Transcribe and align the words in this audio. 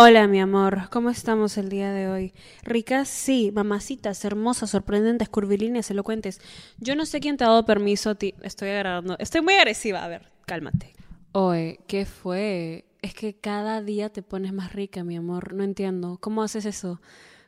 Hola, 0.00 0.28
mi 0.28 0.38
amor, 0.38 0.88
¿cómo 0.92 1.10
estamos 1.10 1.58
el 1.58 1.70
día 1.70 1.90
de 1.90 2.06
hoy? 2.06 2.32
Ricas, 2.62 3.08
sí, 3.08 3.50
mamacitas, 3.52 4.24
hermosas, 4.24 4.70
sorprendentes, 4.70 5.28
curvilíneas, 5.28 5.90
elocuentes. 5.90 6.40
Yo 6.78 6.94
no 6.94 7.04
sé 7.04 7.18
quién 7.18 7.36
te 7.36 7.42
ha 7.42 7.48
dado 7.48 7.64
permiso 7.64 8.10
a 8.10 8.14
ti. 8.14 8.32
Estoy 8.42 8.68
agradando. 8.68 9.16
Estoy 9.18 9.40
muy 9.40 9.54
agresiva. 9.54 10.04
A 10.04 10.06
ver, 10.06 10.30
cálmate. 10.46 10.92
Oye, 11.32 11.80
¿qué 11.88 12.06
fue? 12.06 12.84
Es 13.02 13.12
que 13.12 13.34
cada 13.34 13.82
día 13.82 14.08
te 14.08 14.22
pones 14.22 14.52
más 14.52 14.72
rica, 14.72 15.02
mi 15.02 15.16
amor. 15.16 15.52
No 15.52 15.64
entiendo. 15.64 16.18
¿Cómo 16.20 16.44
haces 16.44 16.64
eso? 16.64 17.00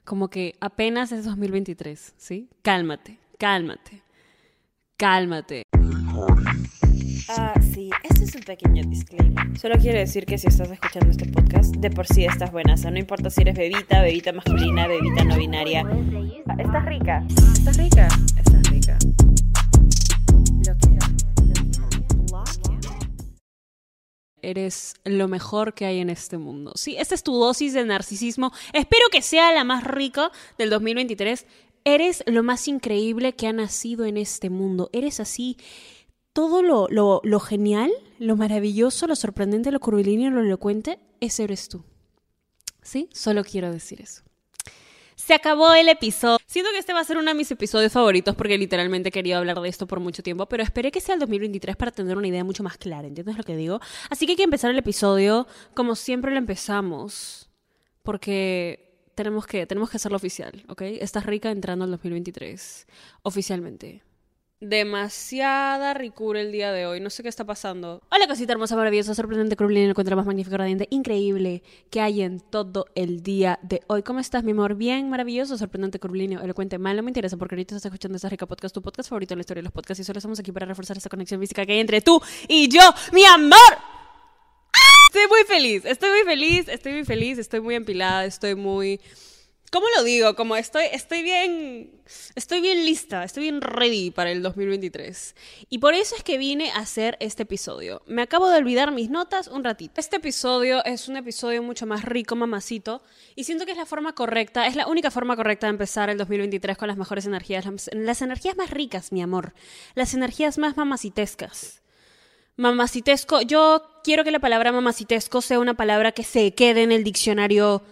Como 0.04 0.28
que 0.28 0.56
apenas 0.60 1.12
es 1.12 1.24
2023, 1.26 2.14
¿sí? 2.16 2.48
Cálmate, 2.62 3.20
cálmate, 3.38 4.02
cálmate. 4.96 5.62
Ah, 7.28 7.54
sí, 7.74 7.90
este 8.02 8.24
es 8.24 8.34
un 8.34 8.42
pequeño 8.42 8.82
disclaimer. 8.84 9.58
Solo 9.58 9.76
quiero 9.78 9.98
decir 9.98 10.26
que 10.26 10.38
si 10.38 10.48
estás 10.48 10.70
escuchando 10.70 11.10
este 11.10 11.26
podcast, 11.26 11.74
de 11.76 11.90
por 11.90 12.06
sí 12.06 12.24
estás 12.24 12.52
buena. 12.52 12.74
O 12.74 12.76
sea, 12.76 12.90
no 12.90 12.98
importa 12.98 13.30
si 13.30 13.42
eres 13.42 13.56
bebita, 13.56 14.02
bebita 14.02 14.32
masculina, 14.32 14.86
bebita 14.86 15.24
no 15.24 15.36
binaria. 15.36 15.84
Estás 16.58 16.84
rica. 16.86 17.24
Estás 17.52 17.76
rica. 17.76 18.08
Estás 18.36 18.70
rica. 18.70 18.98
Lo 20.66 20.76
quiero. 20.78 21.06
Eres 24.42 24.94
lo 25.04 25.28
mejor 25.28 25.74
que 25.74 25.84
hay 25.84 25.98
en 25.98 26.10
este 26.10 26.38
mundo. 26.38 26.72
Sí, 26.74 26.96
esta 26.98 27.14
es 27.14 27.22
tu 27.22 27.34
dosis 27.34 27.74
de 27.74 27.84
narcisismo. 27.84 28.52
Espero 28.72 29.04
que 29.12 29.22
sea 29.22 29.52
la 29.52 29.64
más 29.64 29.84
rica 29.84 30.30
del 30.58 30.70
2023. 30.70 31.46
Eres 31.84 32.22
lo 32.26 32.42
más 32.42 32.68
increíble 32.68 33.34
que 33.34 33.46
ha 33.46 33.52
nacido 33.52 34.04
en 34.04 34.16
este 34.16 34.50
mundo. 34.50 34.90
Eres 34.92 35.20
así. 35.20 35.56
Todo 36.40 36.62
lo, 36.62 37.40
genial, 37.40 37.92
lo 38.18 38.34
maravilloso, 38.34 39.06
lo 39.06 39.14
sorprendente, 39.14 39.70
lo 39.70 39.78
curvilíneo, 39.78 40.30
lo 40.30 40.40
elocuente, 40.40 40.98
ese 41.20 41.44
eres 41.44 41.68
tú. 41.68 41.84
¿Sí? 42.80 43.10
Solo 43.12 43.44
quiero 43.44 43.70
decir 43.70 44.00
eso. 44.00 44.22
Se 45.16 45.34
acabó 45.34 45.74
el 45.74 45.90
episodio. 45.90 46.38
Siento 46.46 46.70
que 46.72 46.78
este 46.78 46.94
va 46.94 47.00
a 47.00 47.04
ser 47.04 47.18
uno 47.18 47.30
de 47.30 47.34
mis 47.34 47.50
episodios 47.50 47.92
favoritos 47.92 48.34
porque 48.36 48.56
literalmente 48.56 49.10
querido 49.10 49.36
hablar 49.36 49.60
de 49.60 49.68
esto 49.68 49.86
por 49.86 50.00
mucho 50.00 50.22
tiempo, 50.22 50.46
pero 50.46 50.62
esperé 50.62 50.90
que 50.90 51.02
sea 51.02 51.12
el 51.12 51.20
2023 51.20 51.76
para 51.76 51.90
tener 51.90 52.16
una 52.16 52.28
idea 52.28 52.42
mucho 52.42 52.62
más 52.62 52.78
clara, 52.78 53.06
¿entiendes 53.06 53.36
lo 53.36 53.42
que 53.42 53.54
digo? 53.54 53.78
Así 54.08 54.24
que 54.24 54.32
hay 54.32 54.36
que 54.36 54.44
empezar 54.44 54.70
el 54.70 54.78
episodio 54.78 55.46
como 55.74 55.94
siempre 55.94 56.30
lo 56.30 56.38
empezamos, 56.38 57.50
porque 58.02 59.10
tenemos 59.14 59.46
que, 59.46 59.66
tenemos 59.66 59.90
que 59.90 59.98
hacerlo 59.98 60.16
oficial, 60.16 60.64
¿ok? 60.68 60.80
Estás 61.00 61.26
rica 61.26 61.50
entrando 61.50 61.84
al 61.84 61.90
2023, 61.90 62.86
oficialmente. 63.24 64.02
Demasiada 64.62 65.94
ricura 65.94 66.38
el 66.42 66.52
día 66.52 66.70
de 66.70 66.84
hoy. 66.84 67.00
No 67.00 67.08
sé 67.08 67.22
qué 67.22 67.30
está 67.30 67.46
pasando. 67.46 68.02
Hola, 68.10 68.26
cosita 68.26 68.52
hermosa, 68.52 68.76
maravillosa, 68.76 69.14
sorprendente, 69.14 69.56
curvilínea, 69.56 69.86
el 69.86 69.90
encuentro 69.92 70.14
más 70.16 70.26
magnífico, 70.26 70.54
radiante, 70.58 70.86
increíble 70.90 71.62
que 71.88 72.02
hay 72.02 72.20
en 72.20 72.40
todo 72.40 72.84
el 72.94 73.22
día 73.22 73.58
de 73.62 73.80
hoy. 73.86 74.02
¿Cómo 74.02 74.20
estás, 74.20 74.44
mi 74.44 74.52
amor? 74.52 74.74
Bien, 74.74 75.08
maravilloso, 75.08 75.56
sorprendente, 75.56 75.98
curvilíneo, 75.98 76.42
elocuente. 76.42 76.76
Mal, 76.76 76.94
no 76.98 77.02
me 77.02 77.08
interesa 77.08 77.38
porque 77.38 77.54
ahorita 77.54 77.74
estás 77.74 77.86
escuchando 77.86 78.16
esta 78.16 78.28
rica 78.28 78.44
podcast, 78.44 78.74
tu 78.74 78.82
podcast 78.82 79.08
favorito 79.08 79.32
en 79.32 79.38
la 79.38 79.40
historia 79.40 79.60
de 79.60 79.64
los 79.64 79.72
podcasts 79.72 80.00
y 80.00 80.04
solo 80.04 80.18
estamos 80.18 80.38
aquí 80.38 80.52
para 80.52 80.66
reforzar 80.66 80.98
esa 80.98 81.08
conexión 81.08 81.40
física 81.40 81.64
que 81.64 81.72
hay 81.72 81.80
entre 81.80 82.02
tú 82.02 82.20
y 82.46 82.68
yo, 82.68 82.82
mi 83.14 83.24
amor. 83.24 83.58
¡Ah! 84.74 85.06
Estoy 85.06 85.26
muy 85.26 85.44
feliz, 85.44 85.86
estoy 85.86 86.10
muy 86.10 86.24
feliz, 86.24 86.68
estoy 86.68 86.92
muy 86.92 87.04
feliz, 87.06 87.38
estoy 87.38 87.60
muy 87.60 87.76
empilada, 87.76 88.26
estoy 88.26 88.54
muy... 88.56 89.00
¿Cómo 89.70 89.86
lo 89.96 90.02
digo? 90.02 90.34
Como 90.34 90.56
estoy, 90.56 90.86
estoy 90.90 91.22
bien, 91.22 91.92
estoy 92.34 92.60
bien 92.60 92.84
lista, 92.84 93.22
estoy 93.22 93.44
bien 93.44 93.60
ready 93.60 94.10
para 94.10 94.32
el 94.32 94.42
2023. 94.42 95.36
Y 95.68 95.78
por 95.78 95.94
eso 95.94 96.16
es 96.16 96.24
que 96.24 96.38
vine 96.38 96.72
a 96.72 96.78
hacer 96.78 97.16
este 97.20 97.44
episodio. 97.44 98.02
Me 98.06 98.22
acabo 98.22 98.48
de 98.48 98.58
olvidar 98.58 98.90
mis 98.90 99.10
notas 99.10 99.46
un 99.46 99.62
ratito. 99.62 100.00
Este 100.00 100.16
episodio 100.16 100.84
es 100.84 101.06
un 101.06 101.16
episodio 101.16 101.62
mucho 101.62 101.86
más 101.86 102.04
rico, 102.04 102.34
mamacito, 102.34 103.00
y 103.36 103.44
siento 103.44 103.64
que 103.64 103.70
es 103.70 103.78
la 103.78 103.86
forma 103.86 104.12
correcta, 104.12 104.66
es 104.66 104.74
la 104.74 104.88
única 104.88 105.12
forma 105.12 105.36
correcta 105.36 105.68
de 105.68 105.70
empezar 105.70 106.10
el 106.10 106.18
2023 106.18 106.76
con 106.76 106.88
las 106.88 106.96
mejores 106.96 107.26
energías, 107.26 107.64
las, 107.64 107.90
las 107.92 108.22
energías 108.22 108.56
más 108.56 108.70
ricas, 108.70 109.12
mi 109.12 109.22
amor, 109.22 109.54
las 109.94 110.14
energías 110.14 110.58
más 110.58 110.76
mamacitescas. 110.76 111.80
Mamacitesco, 112.56 113.40
yo 113.42 114.00
quiero 114.02 114.24
que 114.24 114.32
la 114.32 114.40
palabra 114.40 114.72
mamacitesco 114.72 115.40
sea 115.40 115.60
una 115.60 115.74
palabra 115.74 116.10
que 116.10 116.24
se 116.24 116.54
quede 116.56 116.82
en 116.82 116.90
el 116.90 117.04
diccionario 117.04 117.84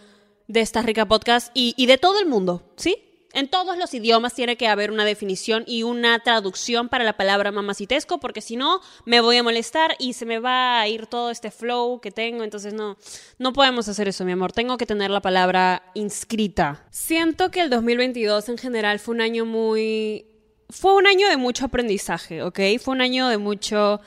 de 0.49 0.61
esta 0.61 0.83
rica 0.83 1.07
podcast 1.07 1.51
y, 1.55 1.75
y, 1.77 1.87
de 1.87 1.99
todo 1.99 2.19
el 2.19 2.27
mundo, 2.27 2.63
¿sí? 2.77 2.97
En 3.35 3.49
todos 3.49 3.77
los 3.77 3.93
idiomas 3.93 4.35
tiene 4.35 4.57
que 4.57 4.67
haber 4.69 4.91
una 4.91 5.05
definición 5.05 5.63
y 5.67 5.83
una 5.83 6.19
traducción 6.21 6.89
para 6.89 7.05
la 7.05 7.19
palabra 7.19 7.53
mamacitesco, 7.53 8.19
porque 8.19 8.41
si 8.41 8.57
no, 8.57 8.81
me 9.05 9.21
voy 9.21 9.37
a 9.37 9.43
molestar 9.43 9.95
y 9.99 10.15
se 10.15 10.25
me 10.25 10.39
va 10.39 10.81
a 10.81 10.89
ir 10.89 11.07
todo 11.07 11.31
este 11.31 11.51
flow 11.51 12.01
que 12.01 12.11
tengo. 12.11 12.43
Entonces, 12.43 12.73
no, 12.73 12.97
no 13.39 13.53
podemos 13.53 13.87
hacer 13.87 14.09
eso, 14.09 14.25
mi 14.25 14.33
amor. 14.33 14.53
Tengo 14.53 14.79
que 14.79 14.87
tener 14.87 15.11
la 15.11 15.21
palabra 15.21 15.83
inscrita. 15.95 16.87
Siento 16.91 17.51
que 17.51 17.61
el 17.61 17.69
2022 17.69 18.49
en 18.49 18.59
general 18.59 18.99
fue 18.99 19.15
un 19.15 19.21
año 19.21 19.45
muy. 19.45 20.25
Fue 20.71 20.95
un 20.95 21.07
año 21.07 21.29
de 21.29 21.37
mucho 21.37 21.67
aprendizaje, 21.67 22.43
¿ok? 22.43 22.61
Fue 22.81 22.95
un 22.95 23.03
año 23.03 23.29
de 23.29 23.37
mucho 23.37 24.01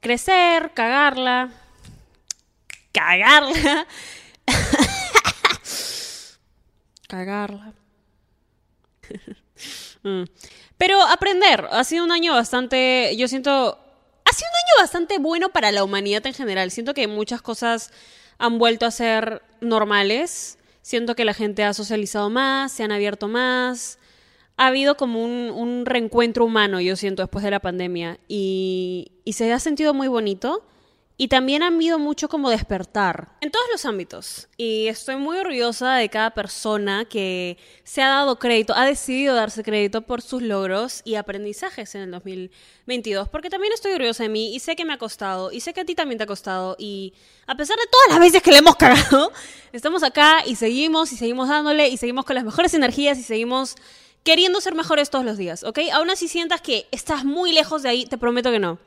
crecer, 0.00 0.72
cagarla. 0.74 1.50
Cagarla. 2.92 3.86
cagarla. 7.10 7.74
mm. 10.02 10.22
Pero 10.78 11.02
aprender, 11.02 11.66
ha 11.70 11.84
sido 11.84 12.04
un 12.04 12.12
año 12.12 12.32
bastante, 12.32 13.14
yo 13.16 13.28
siento, 13.28 13.78
ha 14.24 14.32
sido 14.32 14.48
un 14.48 14.56
año 14.56 14.82
bastante 14.82 15.18
bueno 15.18 15.50
para 15.50 15.72
la 15.72 15.84
humanidad 15.84 16.24
en 16.26 16.34
general. 16.34 16.70
Siento 16.70 16.94
que 16.94 17.06
muchas 17.06 17.42
cosas 17.42 17.92
han 18.38 18.58
vuelto 18.58 18.86
a 18.86 18.90
ser 18.90 19.42
normales. 19.60 20.58
Siento 20.80 21.14
que 21.14 21.26
la 21.26 21.34
gente 21.34 21.64
ha 21.64 21.74
socializado 21.74 22.30
más, 22.30 22.72
se 22.72 22.82
han 22.82 22.92
abierto 22.92 23.28
más. 23.28 23.98
Ha 24.56 24.68
habido 24.68 24.96
como 24.96 25.22
un, 25.22 25.50
un 25.50 25.84
reencuentro 25.84 26.44
humano, 26.44 26.80
yo 26.80 26.96
siento, 26.96 27.22
después 27.22 27.44
de 27.44 27.50
la 27.50 27.60
pandemia. 27.60 28.18
Y, 28.28 29.12
y 29.24 29.34
se 29.34 29.52
ha 29.52 29.58
sentido 29.58 29.92
muy 29.92 30.08
bonito. 30.08 30.64
Y 31.20 31.28
también 31.28 31.62
han 31.62 31.74
habido 31.74 31.98
mucho 31.98 32.30
como 32.30 32.48
despertar 32.48 33.36
en 33.42 33.50
todos 33.50 33.66
los 33.70 33.84
ámbitos. 33.84 34.48
Y 34.56 34.86
estoy 34.86 35.16
muy 35.16 35.36
orgullosa 35.36 35.96
de 35.96 36.08
cada 36.08 36.30
persona 36.30 37.04
que 37.04 37.58
se 37.84 38.00
ha 38.00 38.08
dado 38.08 38.38
crédito, 38.38 38.72
ha 38.74 38.86
decidido 38.86 39.34
darse 39.34 39.62
crédito 39.62 40.00
por 40.00 40.22
sus 40.22 40.40
logros 40.40 41.02
y 41.04 41.16
aprendizajes 41.16 41.94
en 41.94 42.00
el 42.00 42.10
2022. 42.12 43.28
Porque 43.28 43.50
también 43.50 43.74
estoy 43.74 43.92
orgullosa 43.92 44.22
de 44.22 44.30
mí 44.30 44.54
y 44.54 44.60
sé 44.60 44.76
que 44.76 44.86
me 44.86 44.94
ha 44.94 44.96
costado 44.96 45.52
y 45.52 45.60
sé 45.60 45.74
que 45.74 45.82
a 45.82 45.84
ti 45.84 45.94
también 45.94 46.16
te 46.16 46.24
ha 46.24 46.26
costado. 46.26 46.74
Y 46.78 47.12
a 47.46 47.54
pesar 47.54 47.76
de 47.76 47.84
todas 47.90 48.08
las 48.08 48.20
veces 48.20 48.42
que 48.42 48.52
le 48.52 48.56
hemos 48.56 48.76
cagado, 48.76 49.30
estamos 49.74 50.02
acá 50.02 50.42
y 50.46 50.56
seguimos 50.56 51.12
y 51.12 51.18
seguimos 51.18 51.50
dándole 51.50 51.90
y 51.90 51.98
seguimos 51.98 52.24
con 52.24 52.34
las 52.34 52.44
mejores 52.44 52.72
energías 52.72 53.18
y 53.18 53.24
seguimos 53.24 53.76
queriendo 54.22 54.58
ser 54.62 54.74
mejores 54.74 55.10
todos 55.10 55.26
los 55.26 55.36
días, 55.36 55.64
¿ok? 55.64 55.80
Aún 55.92 56.08
así 56.08 56.28
sientas 56.28 56.62
que 56.62 56.88
estás 56.92 57.26
muy 57.26 57.52
lejos 57.52 57.82
de 57.82 57.90
ahí, 57.90 58.06
te 58.06 58.16
prometo 58.16 58.50
que 58.50 58.58
no. 58.58 58.78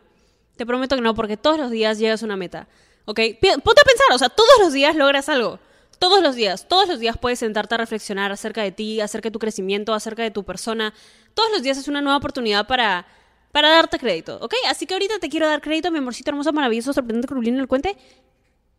Te 0.56 0.66
prometo 0.66 0.96
que 0.96 1.02
no, 1.02 1.16
porque 1.16 1.38
todos 1.38 1.58
los 1.58 1.72
días 1.72 2.00
llegas 2.00 2.22
a 2.22 2.25
una 2.25 2.38
meta. 2.38 2.68
¿Ok? 3.06 3.19
Ponte 3.41 3.81
a 3.81 3.86
pensar, 3.86 4.08
o 4.14 4.18
sea, 4.18 4.30
todos 4.30 4.59
los 4.59 4.74
días 4.74 4.96
logras 4.96 5.30
algo. 5.30 5.59
Todos 6.00 6.22
los 6.22 6.36
días, 6.36 6.68
todos 6.68 6.88
los 6.88 7.00
días 7.00 7.18
puedes 7.18 7.40
sentarte 7.40 7.75
a 7.75 7.78
reflexionar 7.78 8.31
acerca 8.31 8.62
de 8.62 8.72
ti, 8.72 9.00
acerca 9.00 9.30
de 9.30 9.31
tu 9.31 9.40
crecimiento, 9.40 9.94
acerca 9.94 10.24
de 10.24 10.31
tu 10.31 10.44
persona. 10.44 10.94
Todos 11.34 11.50
los 11.52 11.64
días 11.64 11.78
es 11.78 11.88
una 11.88 12.02
nueva 12.02 12.18
oportunidad 12.18 12.68
para, 12.68 13.08
para 13.52 13.69
darte 13.69 14.00
crédito, 14.00 14.38
¿ok? 14.41 14.53
Así 14.68 14.86
que 14.86 14.96
ahorita 14.96 15.19
te 15.19 15.30
quiero 15.30 15.47
dar 15.47 15.62
crédito, 15.62 15.91
mi 15.91 16.00
amorcito 16.00 16.31
hermoso, 16.31 16.52
maravilloso, 16.52 16.91
sorprendente, 16.91 17.28
curvilíneo, 17.28 17.62
el 17.62 17.68
cuente, 17.68 17.96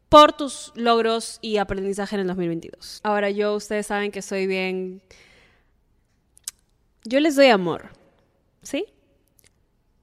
por 0.09 0.33
tus 0.33 0.73
logros 0.75 1.39
y 1.41 1.57
aprendizaje 1.57 2.17
en 2.17 2.21
el 2.21 2.27
2022. 2.27 3.01
Ahora 3.03 3.31
yo, 3.31 3.55
ustedes 3.55 3.87
saben 3.87 4.13
que 4.13 4.21
soy 4.23 4.47
bien... 4.47 5.03
Yo 7.05 7.21
les 7.21 7.37
doy 7.37 7.47
amor, 7.47 7.91
¿sí? 8.63 8.87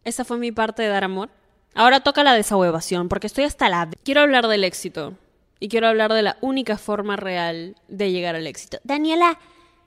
Esa 0.04 0.26
fue 0.26 0.38
mi 0.38 0.52
parte 0.52 0.84
de 0.84 0.90
dar 0.90 1.04
amor. 1.04 1.30
Ahora 1.74 2.02
toca 2.02 2.24
la 2.24 2.34
desahuevación, 2.34 3.08
porque 3.10 3.28
estoy 3.28 3.46
hasta 3.46 3.70
la... 3.70 3.90
Quiero 4.04 4.22
hablar 4.22 4.48
del 4.48 4.64
éxito. 4.64 5.14
Y 5.60 5.70
quiero 5.70 5.88
hablar 5.88 6.12
de 6.14 6.24
la 6.24 6.38
única 6.42 6.78
forma 6.78 7.16
real 7.16 7.76
de 7.88 8.12
llegar 8.12 8.36
al 8.36 8.48
éxito. 8.48 8.80
Daniela, 8.84 9.40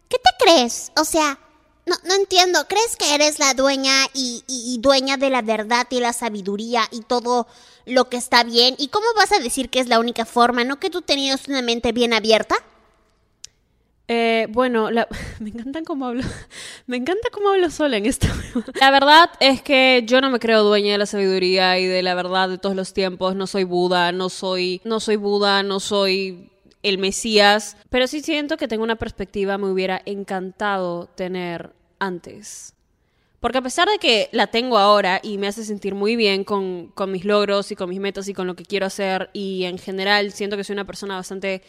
¿qué 0.09 0.19
te 0.19 0.45
crees? 0.45 0.93
O 0.97 1.05
sea, 1.05 1.39
no, 1.87 1.97
no 2.07 2.15
entiendo. 2.15 2.67
¿Crees 2.69 2.97
que 2.97 3.15
eres 3.15 3.39
la 3.39 3.55
dueña 3.55 3.93
y, 4.15 4.45
y, 4.47 4.75
y, 4.75 4.79
dueña 4.79 5.17
de 5.17 5.31
la 5.31 5.43
verdad 5.43 5.87
y 5.91 6.01
la 6.01 6.13
sabiduría 6.13 6.85
y 6.91 7.01
todo 7.01 7.47
lo 7.87 8.09
que 8.09 8.17
está 8.17 8.45
bien? 8.45 8.77
¿Y 8.79 8.89
cómo 8.89 9.07
vas 9.17 9.33
a 9.33 9.41
decir 9.41 9.69
que 9.69 9.81
es 9.81 9.89
la 9.89 9.99
única 9.99 10.25
forma? 10.25 10.65
¿No 10.65 10.79
que 10.79 10.91
tú 10.91 11.03
tenías 11.03 11.49
una 11.49 11.61
mente 11.61 11.93
bien 11.93 12.15
abierta? 12.15 12.57
Eh, 14.09 14.47
bueno, 14.51 14.91
la... 14.91 15.09
me 15.41 15.51
encanta 15.51 15.83
cómo 15.83 16.07
hablo. 16.07 16.23
Me 16.87 16.99
encanta 16.99 17.29
cómo 17.33 17.51
hablo 17.51 17.71
sola 17.71 17.97
en 17.97 18.07
esto. 18.07 18.27
la 18.79 18.91
verdad 18.91 19.31
es 19.41 19.63
que 19.63 20.03
yo 20.07 20.21
no 20.21 20.31
me 20.31 20.39
creo 20.39 20.63
dueña 20.63 20.93
de 20.93 20.99
la 20.99 21.07
sabiduría 21.07 21.79
y 21.79 21.87
de 21.87 22.03
la 22.03 22.15
verdad 22.15 22.49
de 22.49 22.59
todos 22.59 22.77
los 22.77 22.93
tiempos. 22.93 23.35
No 23.35 23.47
soy 23.47 23.65
Buda, 23.65 24.13
no 24.13 24.29
soy, 24.29 24.81
no 24.85 25.01
soy 25.01 25.17
Buda, 25.17 25.63
no 25.63 25.81
soy 25.81 26.51
el 26.83 26.99
Mesías. 26.99 27.77
Pero 27.89 28.07
sí 28.07 28.21
siento 28.21 28.57
que 28.57 28.69
tengo 28.69 28.85
una 28.85 28.97
perspectiva 28.97 29.57
me 29.59 29.71
hubiera 29.71 30.03
encantado 30.05 31.07
tener 31.15 31.73
antes. 31.99 32.75
Porque 33.41 33.59
a 33.59 33.63
pesar 33.63 33.89
de 33.89 33.99
que 33.99 34.29
la 34.33 34.47
tengo 34.47 34.79
ahora 34.79 35.21
y 35.23 35.37
me 35.37 35.47
hace 35.47 35.65
sentir 35.65 35.95
muy 35.95 36.17
bien 36.17 36.45
con, 36.45 36.89
con 36.89 37.13
mis 37.13 37.27
logros 37.27 37.71
y 37.73 37.77
con 37.77 37.91
mis 37.91 38.01
metas 38.01 38.27
y 38.29 38.35
con 38.35 38.47
lo 38.47 38.57
que 38.57 38.65
quiero 38.65 38.87
hacer 38.87 39.29
y 39.35 39.65
en 39.65 39.77
general 39.77 40.33
siento 40.33 40.57
que 40.57 40.65
soy 40.65 40.73
una 40.73 40.87
persona 40.87 41.17
bastante 41.17 41.61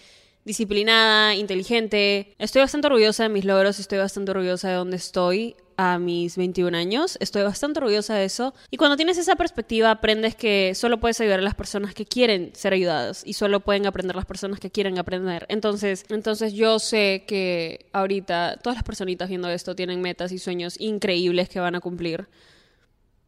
disciplinada, 0.46 1.36
inteligente. 1.36 2.34
Estoy 2.38 2.62
bastante 2.62 2.88
orgullosa 2.88 3.24
de 3.24 3.30
mis 3.30 3.46
logros, 3.46 3.80
estoy 3.80 3.98
bastante 3.98 4.32
orgullosa 4.32 4.70
de 4.70 4.76
dónde 4.76 4.98
estoy 4.98 5.56
a 5.78 6.00
mis 6.00 6.38
21 6.38 6.78
años. 6.78 7.18
Estoy 7.20 7.44
bastante 7.44 7.80
orgullosa 7.80 8.16
de 8.16 8.26
eso. 8.26 8.54
Y 8.72 8.78
cuando 8.78 8.96
tienes 8.96 9.18
esa 9.18 9.36
perspectiva, 9.36 9.92
aprendes 9.92 10.36
que 10.36 10.74
solo 10.76 11.00
puedes 11.00 11.20
ayudar 11.20 11.40
a 11.40 11.44
las 11.44 11.56
personas 11.56 11.94
que 11.94 12.06
quieren 12.06 12.52
ser 12.54 12.74
ayudadas 12.74 13.24
y 13.26 13.34
solo 13.34 13.60
pueden 13.60 13.86
aprender 13.86 14.16
las 14.16 14.26
personas 14.26 14.60
que 14.60 14.72
quieren 14.72 14.98
aprender. 15.00 15.46
Entonces, 15.50 16.06
entonces 16.10 16.54
yo 16.54 16.80
sé 16.80 17.26
que 17.28 17.88
ahorita 17.92 18.60
todas 18.62 18.78
las 18.78 18.84
personitas 18.84 19.30
viendo 19.30 19.50
esto 19.50 19.76
tienen 19.76 20.02
metas 20.02 20.32
y 20.32 20.40
sueños 20.40 20.80
increíbles 20.80 21.50
que 21.50 21.60
van 21.60 21.76
a 21.76 21.82
cumplir 21.82 22.28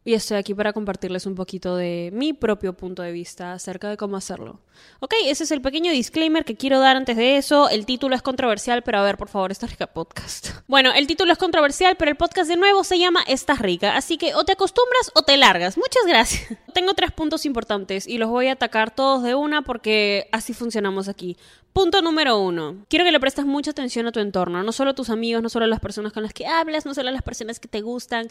y 0.08 0.14
estoy 0.14 0.38
aquí 0.38 0.54
para 0.54 0.72
compartirles 0.72 1.26
un 1.26 1.34
poquito 1.34 1.76
de 1.76 2.08
mi 2.14 2.32
propio 2.32 2.72
punto 2.72 3.02
de 3.02 3.12
vista 3.12 3.52
acerca 3.52 3.90
de 3.90 3.98
cómo 3.98 4.16
hacerlo. 4.16 4.58
Ok, 5.00 5.12
ese 5.26 5.44
es 5.44 5.50
el 5.50 5.60
pequeño 5.60 5.92
disclaimer 5.92 6.46
que 6.46 6.56
quiero 6.56 6.80
dar 6.80 6.96
antes 6.96 7.14
de 7.14 7.36
eso. 7.36 7.68
El 7.68 7.84
título 7.84 8.14
es 8.14 8.22
controversial, 8.22 8.82
pero 8.82 9.00
a 9.00 9.02
ver, 9.02 9.18
por 9.18 9.28
favor, 9.28 9.52
Estás 9.52 9.70
Rica 9.70 9.86
Podcast. 9.86 10.48
Bueno, 10.68 10.92
el 10.92 11.06
título 11.06 11.32
es 11.32 11.38
controversial, 11.38 11.96
pero 11.96 12.10
el 12.10 12.16
podcast 12.18 12.48
de 12.48 12.56
nuevo 12.56 12.84
se 12.84 12.98
llama 12.98 13.22
Estás 13.26 13.58
Rica, 13.58 13.96
así 13.96 14.18
que 14.18 14.34
o 14.34 14.44
te 14.44 14.52
acostumbras 14.52 15.10
o 15.14 15.22
te 15.22 15.38
largas. 15.38 15.78
Muchas 15.78 16.04
gracias. 16.06 16.58
Tengo 16.74 16.92
tres 16.92 17.10
puntos 17.10 17.46
importantes 17.46 18.06
y 18.06 18.18
los 18.18 18.28
voy 18.28 18.48
a 18.48 18.52
atacar 18.52 18.94
todos 18.94 19.22
de 19.22 19.34
una 19.34 19.62
porque 19.62 20.28
así 20.30 20.52
funcionamos 20.52 21.08
aquí. 21.08 21.38
Punto 21.72 22.02
número 22.02 22.38
uno. 22.38 22.84
Quiero 22.88 23.04
que 23.04 23.12
le 23.12 23.20
prestes 23.20 23.46
mucha 23.46 23.70
atención 23.70 24.06
a 24.06 24.12
tu 24.12 24.20
entorno, 24.20 24.62
no 24.62 24.72
solo 24.72 24.90
a 24.90 24.94
tus 24.94 25.10
amigos, 25.10 25.42
no 25.42 25.48
solo 25.48 25.64
a 25.64 25.68
las 25.68 25.80
personas 25.80 26.12
con 26.12 26.22
las 26.22 26.34
que 26.34 26.46
hablas, 26.46 26.84
no 26.84 26.92
solo 26.92 27.08
a 27.08 27.12
las 27.12 27.22
personas 27.22 27.60
que 27.60 27.68
te 27.68 27.80
gustan. 27.80 28.28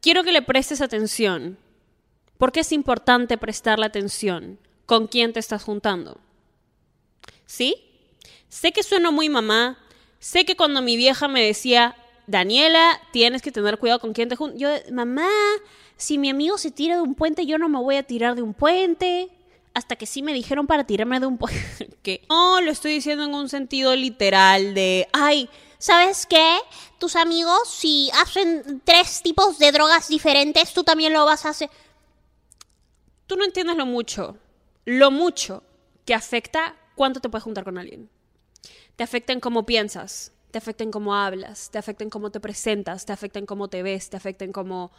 Quiero 0.00 0.24
que 0.24 0.32
le 0.32 0.42
prestes 0.42 0.80
atención. 0.80 1.58
Porque 2.38 2.60
es 2.60 2.72
importante 2.72 3.36
prestarle 3.36 3.86
atención 3.86 4.58
con 4.86 5.06
quién 5.06 5.32
te 5.32 5.40
estás 5.40 5.62
juntando. 5.62 6.18
¿Sí? 7.44 7.76
Sé 8.48 8.72
que 8.72 8.82
sueno 8.82 9.12
muy 9.12 9.28
mamá. 9.28 9.78
Sé 10.18 10.44
que 10.44 10.56
cuando 10.56 10.80
mi 10.80 10.96
vieja 10.96 11.28
me 11.28 11.44
decía, 11.44 11.96
Daniela, 12.26 13.00
tienes 13.12 13.42
que 13.42 13.52
tener 13.52 13.78
cuidado 13.78 14.00
con 14.00 14.14
quién 14.14 14.28
te 14.28 14.36
juntas. 14.36 14.58
Yo, 14.58 14.70
mamá, 14.92 15.28
si 15.96 16.16
mi 16.16 16.30
amigo 16.30 16.56
se 16.56 16.70
tira 16.70 16.96
de 16.96 17.02
un 17.02 17.14
puente, 17.14 17.44
yo 17.44 17.58
no 17.58 17.68
me 17.68 17.78
voy 17.78 17.96
a 17.96 18.02
tirar 18.02 18.34
de 18.36 18.42
un 18.42 18.54
puente 18.54 19.30
hasta 19.74 19.96
que 19.96 20.06
sí 20.06 20.22
me 20.22 20.32
dijeron 20.32 20.66
para 20.66 20.84
tirarme 20.84 21.20
de 21.20 21.26
un 21.26 21.38
que 22.02 22.22
no 22.28 22.60
lo 22.60 22.70
estoy 22.70 22.92
diciendo 22.92 23.24
en 23.24 23.34
un 23.34 23.48
sentido 23.48 23.94
literal 23.94 24.74
de 24.74 25.06
ay 25.12 25.48
¿Sabes 25.80 26.26
qué? 26.26 26.58
Tus 26.98 27.16
amigos, 27.16 27.66
si 27.66 28.10
hacen 28.12 28.82
tres 28.84 29.22
tipos 29.22 29.58
de 29.58 29.72
drogas 29.72 30.08
diferentes, 30.08 30.74
tú 30.74 30.84
también 30.84 31.14
lo 31.14 31.24
vas 31.24 31.46
a 31.46 31.48
hacer. 31.48 31.70
Tú 33.26 33.36
no 33.36 33.46
entiendes 33.46 33.78
lo 33.78 33.86
mucho, 33.86 34.36
lo 34.84 35.10
mucho 35.10 35.62
que 36.04 36.12
afecta 36.12 36.76
cuánto 36.96 37.20
te 37.20 37.30
puedes 37.30 37.44
juntar 37.44 37.64
con 37.64 37.78
alguien. 37.78 38.10
Te 38.96 39.04
afecta 39.04 39.32
en 39.32 39.40
cómo 39.40 39.64
piensas, 39.64 40.32
te 40.50 40.58
afecta 40.58 40.84
en 40.84 40.90
cómo 40.90 41.14
hablas, 41.14 41.70
te 41.70 41.78
afecta 41.78 42.04
en 42.04 42.10
cómo 42.10 42.30
te 42.30 42.40
presentas, 42.40 43.06
te 43.06 43.14
afecta 43.14 43.38
en 43.38 43.46
cómo 43.46 43.68
te 43.68 43.82
ves, 43.82 44.10
te 44.10 44.18
afecta 44.18 44.44
en 44.44 44.52
cómo 44.52 44.92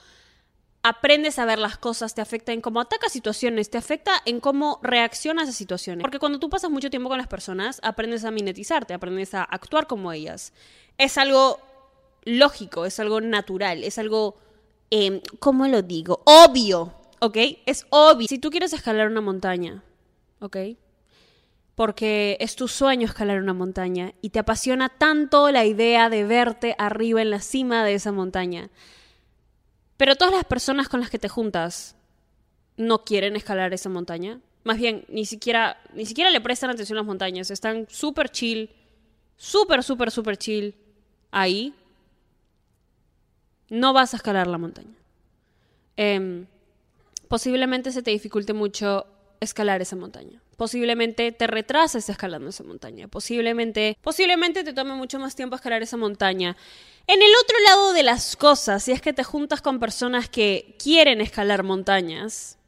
aprendes 0.84 1.38
a 1.38 1.46
ver 1.46 1.60
las 1.60 1.78
cosas, 1.78 2.16
te 2.16 2.22
afecta 2.22 2.54
en 2.54 2.62
cómo 2.62 2.82
atacas 2.82 3.12
situaciones, 3.12 3.70
te 3.70 3.78
afecta 3.78 4.12
en 4.26 4.40
cómo 4.40 4.80
reaccionas 4.82 5.50
a 5.50 5.52
situaciones. 5.52 6.02
Porque 6.02 6.20
cuando 6.20 6.40
tú 6.40 6.50
pasas 6.50 6.72
mucho 6.72 6.90
tiempo 6.90 7.10
con 7.10 7.18
las 7.18 7.28
personas, 7.28 7.80
aprendes 7.84 8.26
a 8.26 8.32
minetizarte, 8.32 8.94
aprendes 8.94 9.34
a 9.34 9.44
actuar 9.44 9.88
como 9.88 10.12
ellas. 10.12 10.54
Es 10.98 11.18
algo 11.18 11.60
lógico, 12.24 12.86
es 12.86 13.00
algo 13.00 13.22
natural, 13.22 13.84
es 13.84 13.98
algo, 14.00 14.38
eh, 14.90 15.22
¿cómo 15.40 15.68
lo 15.68 15.82
digo? 15.82 16.22
Obvio, 16.26 16.94
¿ok? 17.20 17.38
Es 17.66 17.86
obvio. 17.90 18.28
Si 18.28 18.40
tú 18.40 18.50
quieres 18.50 18.74
escalar 18.74 19.08
una 19.08 19.22
montaña, 19.22 19.84
¿ok? 20.40 20.58
Porque 21.76 22.38
es 22.40 22.56
tu 22.56 22.68
sueño 22.68 23.06
escalar 23.06 23.40
una 23.40 23.54
montaña 23.54 24.14
y 24.22 24.32
te 24.32 24.40
apasiona 24.40 24.90
tanto 24.90 25.50
la 25.52 25.66
idea 25.66 26.10
de 26.10 26.26
verte 26.26 26.76
arriba 26.78 27.22
en 27.22 27.30
la 27.30 27.40
cima 27.40 27.84
de 27.86 27.94
esa 27.94 28.12
montaña 28.12 28.70
pero 30.02 30.16
todas 30.16 30.34
las 30.34 30.46
personas 30.46 30.90
con 30.90 31.00
las 31.00 31.12
que 31.12 31.20
te 31.20 31.30
juntas 31.30 31.96
no 32.76 33.04
quieren 33.04 33.36
escalar 33.36 33.72
esa 33.72 33.88
montaña. 33.88 34.40
Más 34.64 34.80
bien, 34.80 35.06
ni 35.10 35.28
siquiera, 35.28 35.78
ni 35.94 36.08
siquiera 36.08 36.32
le 36.32 36.42
prestan 36.42 36.72
atención 36.72 36.98
a 36.98 37.02
las 37.02 37.06
montañas. 37.06 37.52
Están 37.52 37.86
súper 37.88 38.30
chill, 38.30 38.72
súper, 39.38 39.84
súper, 39.84 40.10
súper 40.10 40.38
chill 40.38 40.74
ahí. 41.30 41.76
No 43.70 43.94
vas 43.94 44.16
a 44.16 44.18
escalar 44.18 44.48
la 44.48 44.58
montaña. 44.58 44.98
Em, 45.98 46.48
posiblemente 47.28 47.92
se 47.92 48.02
te 48.02 48.10
dificulte 48.10 48.54
mucho 48.54 49.06
escalar 49.42 49.82
esa 49.82 49.96
montaña. 49.96 50.42
Posiblemente 50.56 51.32
te 51.32 51.48
retrases 51.48 52.08
escalando 52.08 52.50
esa 52.50 52.64
montaña. 52.64 53.08
Posiblemente, 53.08 53.98
posiblemente 54.02 54.64
te 54.64 54.72
tome 54.72 54.94
mucho 54.94 55.20
más 55.20 55.36
tiempo 55.36 55.56
escalar 55.56 55.82
esa 55.82 55.98
montaña. 55.98 56.56
En 57.08 57.22
el 57.22 57.32
otro 57.44 57.58
lado 57.66 57.94
de 57.94 58.04
las 58.04 58.36
cosas, 58.36 58.84
si 58.84 58.92
es 58.92 59.02
que 59.02 59.14
te 59.14 59.24
juntas 59.24 59.62
con 59.62 59.80
personas 59.80 60.30
que 60.30 60.76
quieren 60.82 61.20
escalar 61.20 61.64
montañas 61.64 62.60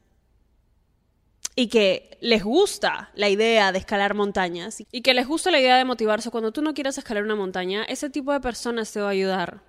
y 1.54 1.68
que 1.68 2.18
les 2.20 2.42
gusta 2.42 3.12
la 3.14 3.28
idea 3.28 3.70
de 3.70 3.78
escalar 3.78 4.14
montañas 4.14 4.82
y 4.90 5.02
que 5.02 5.14
les 5.14 5.28
gusta 5.28 5.52
la 5.52 5.60
idea 5.60 5.76
de 5.76 5.84
motivarse 5.84 6.32
cuando 6.32 6.52
tú 6.52 6.60
no 6.60 6.74
quieras 6.74 6.98
escalar 6.98 7.22
una 7.22 7.36
montaña, 7.36 7.84
ese 7.84 8.10
tipo 8.10 8.32
de 8.32 8.40
personas 8.40 8.92
te 8.92 9.00
va 9.00 9.06
a 9.06 9.10
ayudar 9.10 9.62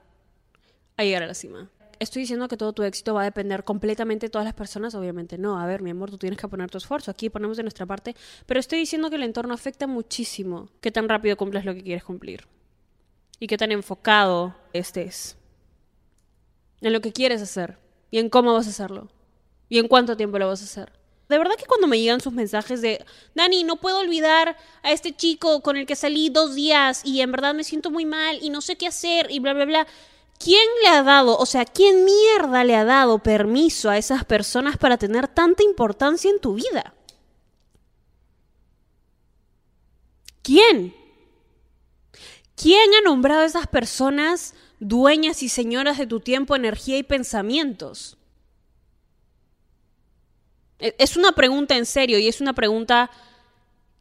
a 0.98 1.04
llegar 1.04 1.22
a 1.22 1.28
la 1.28 1.36
cima. 1.36 1.70
Estoy 2.06 2.22
diciendo 2.22 2.48
que 2.48 2.56
todo 2.56 2.72
tu 2.72 2.84
éxito 2.84 3.16
va 3.16 3.22
a 3.22 3.26
depender 3.26 3.64
completamente 3.64 4.28
de 4.28 4.30
todas 4.30 4.46
las 4.46 4.54
personas, 4.54 4.94
obviamente 4.94 5.40
no. 5.40 5.60
A 5.60 5.66
ver, 5.66 5.82
mi 5.82 5.90
amor, 5.90 6.12
tú 6.12 6.20
tienes 6.20 6.38
que 6.38 6.48
poner 6.48 6.70
tu 6.70 6.78
esfuerzo. 6.78 7.10
Aquí 7.10 7.32
ponemos 7.32 7.58
de 7.58 7.64
nuestra 7.64 7.88
parte, 7.88 8.16
pero 8.46 8.60
estoy 8.60 8.78
diciendo 8.78 9.10
que 9.10 9.16
el 9.16 9.24
entorno 9.24 9.56
afecta 9.56 9.88
muchísimo 9.88 10.70
qué 10.82 10.92
tan 10.92 11.10
rápido 11.10 11.36
cumples 11.36 11.66
lo 11.66 11.74
que 11.74 11.82
quieres 11.82 12.04
cumplir 12.04 12.48
y 13.40 13.48
qué 13.48 13.58
tan 13.58 13.72
enfocado 13.72 14.56
estés 14.72 15.36
en 16.82 16.94
lo 16.94 17.02
que 17.02 17.12
quieres 17.12 17.42
hacer 17.42 17.80
y 18.12 18.20
en 18.20 18.30
cómo 18.30 18.54
vas 18.54 18.68
a 18.68 18.70
hacerlo 18.70 19.10
y 19.68 19.80
en 19.80 19.88
cuánto 19.88 20.16
tiempo 20.16 20.38
lo 20.38 20.48
vas 20.48 20.62
a 20.62 20.66
hacer. 20.66 20.94
De 21.28 21.40
verdad 21.40 21.56
que 21.58 21.66
cuando 21.66 21.88
me 21.88 22.00
llegan 22.00 22.22
sus 22.22 22.34
mensajes 22.34 22.84
de, 22.84 23.04
Dani, 23.34 23.64
no 23.64 23.78
puedo 23.78 23.98
olvidar 23.98 24.56
a 24.84 24.92
este 24.92 25.12
chico 25.12 25.62
con 25.62 25.76
el 25.76 25.88
que 25.88 25.96
salí 25.96 26.30
dos 26.30 26.54
días 26.54 27.02
y 27.04 27.22
en 27.22 27.32
verdad 27.32 27.56
me 27.56 27.64
siento 27.64 27.90
muy 27.90 28.06
mal 28.06 28.38
y 28.44 28.52
no 28.52 28.62
sé 28.62 28.76
qué 28.76 28.86
hacer 28.86 29.32
y 29.32 29.40
bla, 29.40 29.54
bla, 29.54 29.66
bla. 29.66 29.88
¿Quién 30.38 30.68
le 30.84 30.90
ha 30.90 31.04
dado, 31.04 31.38
o 31.38 31.46
sea, 31.46 31.66
quién 31.66 32.06
mierda 32.06 32.64
le 32.64 32.76
ha 32.76 32.84
dado 32.84 33.20
permiso 33.20 33.90
a 33.90 33.98
esas 33.98 34.26
personas 34.26 34.78
para 34.78 34.98
tener 34.98 35.28
tanta 35.28 35.64
importancia 35.64 36.30
en 36.30 36.40
tu 36.40 36.56
vida? 36.56 36.94
¿Quién? 40.44 40.96
¿Quién 42.56 42.94
ha 42.94 43.02
nombrado 43.02 43.42
a 43.42 43.46
esas 43.46 43.68
personas 43.68 44.54
dueñas 44.80 45.42
y 45.42 45.50
señoras 45.50 45.98
de 45.98 46.08
tu 46.08 46.20
tiempo, 46.20 46.56
energía 46.56 46.98
y 46.98 47.04
pensamientos? 47.04 48.18
E, 50.80 50.96
es 51.00 51.18
una 51.18 51.32
pregunta 51.32 51.76
en 51.76 51.86
serio 51.86 52.20
y 52.20 52.28
es 52.28 52.42
una 52.42 52.54
pregunta 52.54 53.10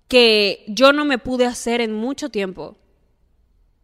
que 0.09 0.64
yo 0.69 0.93
no 0.93 1.05
me 1.05 1.19
pude 1.19 1.47
hacer 1.47 1.81
en 1.81 1.95
mucho 1.95 2.29
tiempo. 2.29 2.76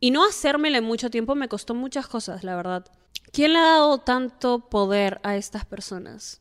Y 0.00 0.10
no 0.10 0.26
hacérmela 0.26 0.78
en 0.78 0.84
mucho 0.84 1.10
tiempo 1.10 1.34
me 1.34 1.48
costó 1.48 1.74
muchas 1.74 2.08
cosas, 2.08 2.42
la 2.42 2.56
verdad. 2.56 2.90
¿Quién 3.32 3.52
le 3.52 3.58
ha 3.58 3.62
dado 3.62 3.98
tanto 3.98 4.70
poder 4.70 5.20
a 5.22 5.36
estas 5.36 5.64
personas? 5.64 6.40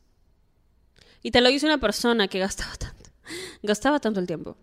Y 1.22 1.30
te 1.30 1.40
lo 1.40 1.50
dice 1.50 1.66
una 1.66 1.78
persona 1.78 2.26
que 2.26 2.38
gastaba 2.38 2.74
tanto, 2.76 3.10
gastaba 3.62 4.00
tanto 4.00 4.18
el 4.18 4.26
tiempo 4.26 4.56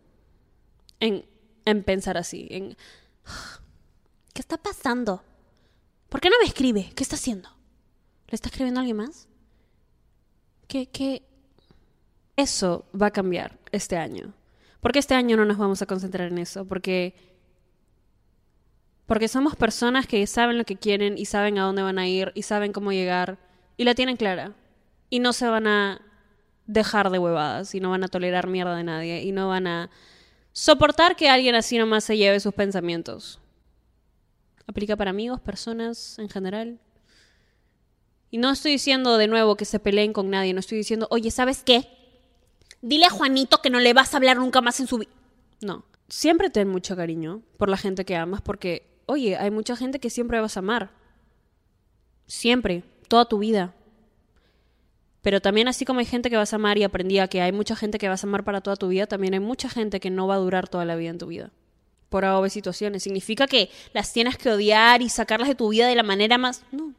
en, 0.99 1.25
en 1.65 1.83
pensar 1.83 2.17
así, 2.17 2.47
en 2.49 2.75
¿Qué 4.33 4.41
está 4.41 4.57
pasando? 4.57 5.23
¿Por 6.09 6.21
qué 6.21 6.29
no 6.29 6.37
me 6.39 6.45
escribe? 6.45 6.91
¿Qué 6.95 7.03
está 7.03 7.15
haciendo? 7.15 7.49
¿Le 8.27 8.35
está 8.35 8.49
escribiendo 8.49 8.79
alguien 8.79 8.97
más? 8.97 9.27
¿Qué, 10.67 10.87
qué? 10.87 11.23
Eso 12.35 12.85
va 12.99 13.07
a 13.07 13.11
cambiar 13.11 13.57
este 13.71 13.97
año. 13.97 14.33
Porque 14.79 14.99
este 14.99 15.15
año 15.15 15.37
no 15.37 15.45
nos 15.45 15.57
vamos 15.57 15.81
a 15.81 15.85
concentrar 15.85 16.27
en 16.31 16.37
eso. 16.37 16.65
Porque. 16.65 17.15
Porque 19.07 19.27
somos 19.27 19.55
personas 19.55 20.05
que 20.05 20.27
saben 20.27 20.57
lo 20.57 20.65
que 20.65 20.75
quieren 20.75 21.17
y 21.17 21.25
saben 21.25 21.57
a 21.57 21.63
dónde 21.63 21.81
van 21.81 21.97
a 21.97 22.07
ir 22.07 22.31
y 22.35 22.43
saben 22.43 22.73
cómo 22.73 22.91
llegar 22.91 23.39
y 23.75 23.83
la 23.83 23.95
tienen 23.95 24.17
clara. 24.17 24.53
Y 25.09 25.19
no 25.19 25.33
se 25.33 25.47
van 25.47 25.65
a 25.65 26.01
dejar 26.67 27.09
de 27.09 27.17
huevadas 27.17 27.73
y 27.73 27.79
no 27.79 27.89
van 27.89 28.03
a 28.03 28.09
tolerar 28.09 28.47
mierda 28.47 28.75
de 28.75 28.83
nadie 28.83 29.23
y 29.23 29.31
no 29.31 29.47
van 29.47 29.65
a 29.65 29.89
soportar 30.51 31.15
que 31.15 31.29
alguien 31.29 31.55
así 31.55 31.77
nomás 31.77 32.03
se 32.03 32.17
lleve 32.17 32.39
sus 32.39 32.53
pensamientos. 32.53 33.39
Aplica 34.67 34.97
para 34.97 35.11
amigos, 35.11 35.39
personas 35.39 36.19
en 36.19 36.29
general. 36.29 36.79
Y 38.29 38.37
no 38.37 38.51
estoy 38.51 38.71
diciendo 38.73 39.17
de 39.17 39.27
nuevo 39.27 39.55
que 39.55 39.63
se 39.63 39.79
peleen 39.79 40.11
con 40.11 40.29
nadie, 40.29 40.53
no 40.53 40.59
estoy 40.59 40.79
diciendo, 40.79 41.07
oye, 41.09 41.31
¿sabes 41.31 41.63
qué? 41.63 41.87
Dile 42.81 43.05
a 43.05 43.09
Juanito 43.09 43.61
que 43.61 43.69
no 43.69 43.79
le 43.79 43.93
vas 43.93 44.13
a 44.13 44.17
hablar 44.17 44.37
nunca 44.37 44.59
más 44.59 44.79
en 44.81 44.87
su 44.87 44.97
vida. 44.97 45.11
No. 45.61 45.85
Siempre 46.09 46.49
ten 46.49 46.67
mucho 46.67 46.95
cariño 46.95 47.41
por 47.57 47.69
la 47.69 47.77
gente 47.77 48.05
que 48.05 48.15
amas, 48.15 48.41
porque, 48.41 48.85
oye, 49.07 49.35
hay 49.37 49.49
mucha 49.49 49.75
gente 49.75 49.99
que 49.99 50.11
siempre 50.11 50.39
vas 50.39 50.55
a 50.55 50.59
amar. 50.59 50.91
Siempre, 52.27 52.83
toda 53.07 53.25
tu 53.25 53.39
vida. 53.39 53.73
Pero 55.21 55.41
también 55.41 55.67
así 55.67 55.83
como 55.83 55.99
hay 55.99 56.05
gente 56.05 56.29
que 56.29 56.37
vas 56.37 56.53
a 56.53 56.57
amar 56.57 56.77
y 56.77 56.83
aprendí 56.83 57.17
a 57.19 57.27
que 57.27 57.41
hay 57.41 57.51
mucha 57.51 57.75
gente 57.75 57.97
que 57.97 58.07
vas 58.07 58.23
a 58.23 58.27
amar 58.27 58.43
para 58.43 58.61
toda 58.61 58.75
tu 58.75 58.89
vida, 58.89 59.07
también 59.07 59.33
hay 59.33 59.39
mucha 59.39 59.69
gente 59.69 59.99
que 59.99 60.11
no 60.11 60.27
va 60.27 60.35
a 60.35 60.39
durar 60.39 60.69
toda 60.69 60.85
la 60.85 60.95
vida 60.95 61.09
en 61.09 61.17
tu 61.17 61.27
vida. 61.27 61.51
por 62.09 62.25
A 62.25 62.49
situaciones. 62.49 63.03
Significa 63.03 63.47
que 63.47 63.69
las 63.93 64.13
tienes 64.13 64.37
que 64.37 64.51
odiar 64.51 65.01
y 65.01 65.09
sacarlas 65.09 65.49
de 65.49 65.55
tu 65.55 65.69
vida 65.69 65.87
de 65.87 65.95
la 65.95 66.03
manera 66.03 66.37
más... 66.37 66.63
No. 66.71 66.93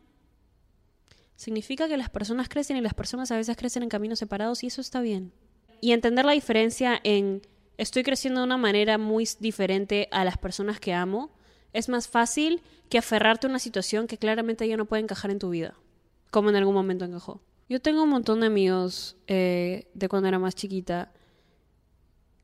Significa 1.37 1.87
que 1.87 1.97
las 1.97 2.11
personas 2.11 2.49
crecen 2.49 2.77
y 2.77 2.81
las 2.81 2.95
personas 2.95 3.31
a 3.31 3.37
veces 3.37 3.57
crecen 3.57 3.85
en 3.85 3.89
caminos 3.89 4.19
separados 4.19 4.65
y 4.65 4.67
eso 4.67 4.81
está 4.81 5.01
bien. 5.01 5.33
Y 5.81 5.93
entender 5.93 6.25
la 6.25 6.33
diferencia 6.33 7.01
en 7.05 7.43
estoy 7.77 8.03
creciendo 8.03 8.41
de 8.41 8.47
una 8.47 8.57
manera 8.57 8.99
muy 8.99 9.29
diferente 9.39 10.09
a 10.11 10.25
las 10.25 10.37
personas 10.37 10.81
que 10.81 10.93
amo 10.93 11.31
es 11.79 11.89
más 11.89 12.09
fácil 12.09 12.63
que 12.89 12.99
aferrarte 12.99 13.47
a 13.47 13.51
una 13.51 13.59
situación 13.59 14.07
que 14.07 14.19
claramente 14.19 14.67
ya 14.67 14.77
no 14.77 14.87
puede 14.87 15.03
encajar 15.03 15.31
en 15.31 15.39
tu 15.39 15.51
vida, 15.51 15.75
como 16.31 16.51
en 16.51 16.57
algún 16.57 16.75
momento 16.75 17.05
encajó. 17.05 17.41
Yo 17.69 17.81
tengo 17.81 18.03
un 18.03 18.11
montón 18.11 18.41
de 18.41 18.47
amigos 18.47 19.17
eh, 19.27 19.89
de 19.95 20.09
cuando 20.09 20.29
era 20.29 20.39
más 20.39 20.55
chiquita, 20.55 21.13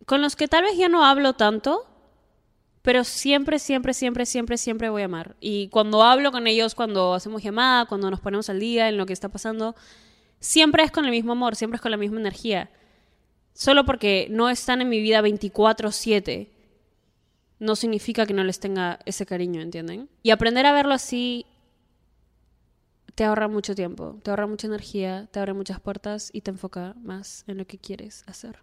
con 0.06 0.20
los 0.20 0.36
que 0.36 0.48
tal 0.48 0.64
vez 0.64 0.76
ya 0.76 0.88
no 0.88 1.04
hablo 1.04 1.32
tanto, 1.32 1.86
pero 2.82 3.04
siempre, 3.04 3.58
siempre, 3.58 3.94
siempre, 3.94 4.26
siempre, 4.26 4.58
siempre 4.58 4.90
voy 4.90 5.02
a 5.02 5.06
amar. 5.06 5.36
Y 5.40 5.68
cuando 5.68 6.02
hablo 6.02 6.30
con 6.30 6.46
ellos, 6.46 6.74
cuando 6.74 7.14
hacemos 7.14 7.42
llamada, 7.42 7.86
cuando 7.86 8.10
nos 8.10 8.20
ponemos 8.20 8.50
al 8.50 8.60
día 8.60 8.90
en 8.90 8.98
lo 8.98 9.06
que 9.06 9.14
está 9.14 9.30
pasando, 9.30 9.74
siempre 10.38 10.82
es 10.82 10.90
con 10.90 11.06
el 11.06 11.10
mismo 11.10 11.32
amor, 11.32 11.56
siempre 11.56 11.76
es 11.76 11.80
con 11.80 11.90
la 11.90 11.96
misma 11.96 12.20
energía. 12.20 12.70
Solo 13.54 13.86
porque 13.86 14.26
no 14.30 14.50
están 14.50 14.82
en 14.82 14.90
mi 14.90 15.00
vida 15.00 15.22
24/7, 15.22 16.50
no 17.58 17.76
significa 17.76 18.26
que 18.26 18.34
no 18.34 18.44
les 18.44 18.60
tenga 18.60 18.98
ese 19.06 19.26
cariño, 19.26 19.60
¿entienden? 19.60 20.08
Y 20.22 20.30
aprender 20.30 20.66
a 20.66 20.72
verlo 20.72 20.94
así 20.94 21.46
te 23.14 23.24
ahorra 23.24 23.48
mucho 23.48 23.74
tiempo, 23.74 24.18
te 24.22 24.30
ahorra 24.30 24.46
mucha 24.46 24.66
energía, 24.66 25.28
te 25.30 25.38
abre 25.38 25.52
muchas 25.52 25.80
puertas 25.80 26.30
y 26.32 26.40
te 26.40 26.50
enfoca 26.50 26.94
más 27.02 27.44
en 27.46 27.58
lo 27.58 27.66
que 27.66 27.78
quieres 27.78 28.24
hacer. 28.26 28.58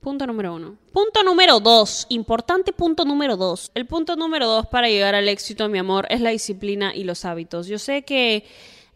Punto 0.00 0.26
número 0.26 0.54
uno. 0.54 0.76
Punto 0.92 1.22
número 1.22 1.60
dos. 1.60 2.06
Importante 2.08 2.72
punto 2.72 3.04
número 3.04 3.36
dos. 3.36 3.70
El 3.74 3.86
punto 3.86 4.16
número 4.16 4.48
dos 4.48 4.66
para 4.66 4.88
llegar 4.88 5.14
al 5.14 5.28
éxito, 5.28 5.68
mi 5.68 5.78
amor, 5.78 6.06
es 6.10 6.20
la 6.20 6.30
disciplina 6.30 6.94
y 6.94 7.04
los 7.04 7.24
hábitos. 7.24 7.68
Yo 7.68 7.78
sé 7.78 8.02
que... 8.02 8.44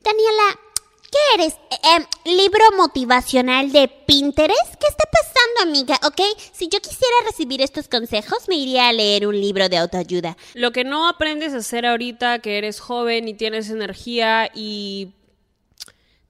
Daniela, 0.03 0.61
¿qué 1.11 1.19
eres? 1.35 1.55
Eh, 1.71 1.77
em, 1.97 2.37
¿Libro 2.37 2.65
motivacional 2.77 3.73
de 3.73 3.89
Pinterest? 3.89 4.75
¿Qué 4.81 4.87
está 4.89 5.05
pasando, 5.11 5.71
amiga? 5.71 5.99
¿Ok? 6.07 6.21
Si 6.53 6.69
yo 6.69 6.81
quisiera 6.81 7.15
recibir 7.27 7.63
estos 7.63 7.89
consejos, 7.89 8.49
me 8.49 8.57
iría 8.57 8.89
a 8.89 8.93
leer 8.93 9.27
un 9.27 9.41
libro 9.41 9.69
de 9.69 9.79
autoayuda. 9.79 10.37
Lo 10.55 10.73
que 10.73 10.85
no 10.85 11.09
aprendes 11.09 11.55
a 11.55 11.59
hacer 11.59 11.87
ahorita 11.87 12.41
que 12.41 12.59
eres 12.59 12.81
joven 12.81 13.29
y 13.29 13.35
tienes 13.35 13.71
energía 13.71 14.51
y 14.55 15.13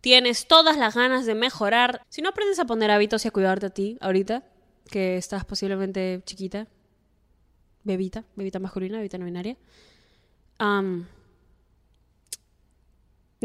tienes 0.00 0.46
todas 0.46 0.76
las 0.76 0.94
ganas 0.94 1.26
de 1.26 1.34
mejorar, 1.34 2.02
si 2.08 2.22
no 2.22 2.28
aprendes 2.28 2.58
a 2.58 2.64
poner 2.64 2.90
hábitos 2.90 3.24
y 3.24 3.28
a 3.28 3.32
cuidarte 3.32 3.66
a 3.66 3.70
ti 3.70 3.98
ahorita, 4.00 4.44
que 4.90 5.16
estás 5.16 5.44
posiblemente 5.44 6.22
chiquita, 6.24 6.68
bebita, 7.82 8.24
bebita 8.36 8.58
masculina, 8.58 8.98
bebita 8.98 9.18
no 9.18 9.24
binaria, 9.24 9.56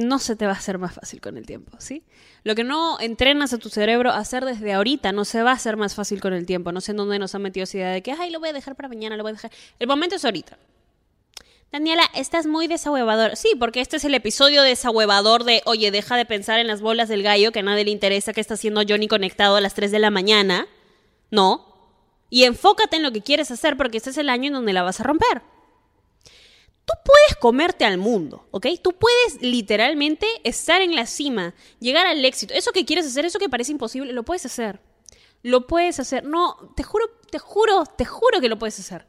no 0.02 0.20
se 0.20 0.36
te 0.36 0.46
va 0.46 0.52
a 0.52 0.56
hacer 0.56 0.78
más 0.78 0.94
fácil 0.94 1.22
con 1.22 1.38
el 1.38 1.46
tiempo, 1.46 1.72
¿sí? 1.80 2.04
Lo 2.44 2.56
que 2.56 2.64
no 2.64 3.00
entrenas 3.00 3.54
a 3.54 3.58
tu 3.58 3.70
cerebro 3.70 4.12
a 4.12 4.18
hacer 4.18 4.46
desde 4.46 4.74
ahorita 4.74 5.12
no 5.12 5.26
se 5.26 5.44
va 5.44 5.52
a 5.52 5.54
hacer 5.54 5.78
más 5.78 5.96
fácil 5.96 6.20
con 6.20 6.34
el 6.34 6.46
tiempo. 6.46 6.72
No 6.72 6.82
sé 6.82 6.92
en 6.92 6.98
dónde 6.98 7.20
nos 7.20 7.36
han 7.36 7.42
metido 7.44 7.64
esa 7.64 7.78
idea 7.78 7.92
de 7.92 8.02
que, 8.02 8.12
ay, 8.12 8.32
lo 8.32 8.40
voy 8.40 8.50
a 8.50 8.54
dejar 8.54 8.76
para 8.76 8.90
mañana, 8.90 9.16
lo 9.18 9.24
voy 9.24 9.32
a 9.32 9.34
dejar. 9.34 9.52
El 9.80 9.88
momento 9.88 10.16
es 10.16 10.26
ahorita. 10.26 10.58
Daniela, 11.72 12.04
estás 12.16 12.48
muy 12.48 12.68
desahuevador. 12.68 13.38
Sí, 13.38 13.54
porque 13.58 13.80
este 13.80 13.98
es 13.98 14.04
el 14.04 14.14
episodio 14.14 14.62
desahuevador 14.62 15.46
de, 15.46 15.62
oye, 15.66 15.90
deja 15.90 16.18
de 16.18 16.26
pensar 16.26 16.60
en 16.60 16.68
las 16.68 16.82
bolas 16.82 17.08
del 17.08 17.24
gallo, 17.24 17.54
que 17.54 17.60
a 17.60 17.64
nadie 17.64 17.86
le 17.86 17.92
interesa 17.92 18.34
que 18.34 18.42
está 18.42 18.56
haciendo 18.56 18.82
Johnny 18.88 19.08
conectado 19.08 19.56
a 19.56 19.62
las 19.62 19.74
3 19.74 19.92
de 19.92 20.00
la 20.00 20.12
mañana. 20.12 20.68
No. 21.30 21.66
Y 22.30 22.44
enfócate 22.44 22.98
en 22.98 23.04
lo 23.04 23.12
que 23.12 23.22
quieres 23.22 23.52
hacer 23.52 23.78
porque 23.78 23.98
este 23.98 24.10
es 24.10 24.18
el 24.18 24.30
año 24.30 24.48
en 24.48 24.54
donde 24.54 24.74
la 24.74 24.84
vas 24.84 25.00
a 25.00 25.04
romper. 25.04 25.42
Tú 26.92 27.00
puedes 27.06 27.36
comerte 27.40 27.86
al 27.86 27.98
mundo, 27.98 28.48
¿ok? 28.52 28.68
Tú 28.82 28.92
puedes 28.94 29.42
literalmente 29.42 30.28
estar 30.44 30.82
en 30.82 30.96
la 30.96 31.06
cima, 31.06 31.54
llegar 31.80 32.06
al 32.06 32.24
éxito. 32.26 32.54
Eso 32.54 32.72
que 32.72 32.84
quieres 32.84 33.06
hacer, 33.06 33.26
eso 33.26 33.40
que 33.40 33.48
parece 33.48 33.72
imposible, 33.72 34.12
lo 34.12 34.24
puedes 34.24 34.46
hacer. 34.46 34.82
Lo 35.42 35.68
puedes 35.68 36.00
hacer. 36.00 36.26
No, 36.26 36.74
te 36.76 36.84
juro, 36.84 37.06
te 37.30 37.40
juro, 37.40 37.86
te 37.86 38.04
juro 38.04 38.42
que 38.42 38.50
lo 38.50 38.60
puedes 38.60 38.78
hacer. 38.80 39.08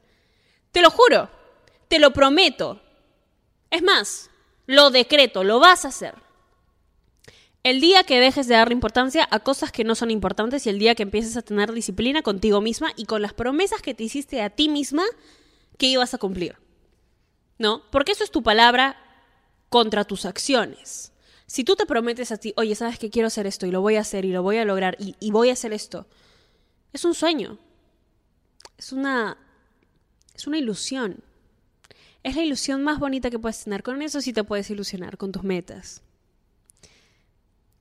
Te 0.70 0.80
lo 0.80 0.90
juro. 0.90 1.28
Te 1.88 1.98
lo 1.98 2.12
prometo. 2.12 2.80
Es 3.70 3.82
más, 3.82 4.30
lo 4.66 4.90
decreto, 4.90 5.42
lo 5.42 5.58
vas 5.58 5.84
a 5.84 5.88
hacer. 5.88 6.14
El 7.64 7.80
día 7.80 8.04
que 8.04 8.20
dejes 8.20 8.46
de 8.46 8.54
darle 8.54 8.74
importancia 8.74 9.26
a 9.30 9.40
cosas 9.40 9.72
que 9.72 9.84
no 9.84 9.94
son 9.94 10.10
importantes 10.10 10.66
y 10.66 10.70
el 10.70 10.78
día 10.78 10.94
que 10.94 11.02
empieces 11.02 11.36
a 11.36 11.42
tener 11.42 11.72
disciplina 11.72 12.22
contigo 12.22 12.60
misma 12.60 12.92
y 12.96 13.06
con 13.06 13.22
las 13.22 13.34
promesas 13.34 13.82
que 13.82 13.94
te 13.94 14.04
hiciste 14.04 14.40
a 14.40 14.50
ti 14.50 14.68
misma 14.68 15.04
que 15.78 15.86
ibas 15.86 16.14
a 16.14 16.18
cumplir. 16.18 16.56
¿No? 17.62 17.88
Porque 17.92 18.10
eso 18.10 18.24
es 18.24 18.32
tu 18.32 18.42
palabra 18.42 18.96
contra 19.68 20.04
tus 20.04 20.24
acciones. 20.24 21.12
Si 21.46 21.62
tú 21.62 21.76
te 21.76 21.86
prometes 21.86 22.32
a 22.32 22.36
ti, 22.36 22.52
oye, 22.56 22.74
sabes 22.74 22.98
que 22.98 23.08
quiero 23.08 23.28
hacer 23.28 23.46
esto 23.46 23.66
y 23.66 23.70
lo 23.70 23.80
voy 23.80 23.94
a 23.94 24.00
hacer 24.00 24.24
y 24.24 24.32
lo 24.32 24.42
voy 24.42 24.56
a 24.56 24.64
lograr 24.64 24.96
y, 24.98 25.30
voy 25.30 25.48
a 25.48 25.52
hacer 25.52 25.72
esto, 25.72 26.08
es 26.92 27.04
un 27.04 27.14
sueño. 27.14 27.58
Es 28.76 28.92
una, 28.92 29.38
es 30.34 30.48
una 30.48 30.58
ilusión. 30.58 31.22
Es 32.24 32.34
la 32.34 32.42
ilusión 32.42 32.82
más 32.82 32.98
bonita 32.98 33.30
que 33.30 33.38
puedes 33.38 33.62
tener. 33.62 33.84
Con 33.84 34.02
eso 34.02 34.20
sí 34.20 34.32
te 34.32 34.42
puedes 34.42 34.68
ilusionar, 34.68 35.16
con 35.16 35.30
tus 35.30 35.44
metas 35.44 36.02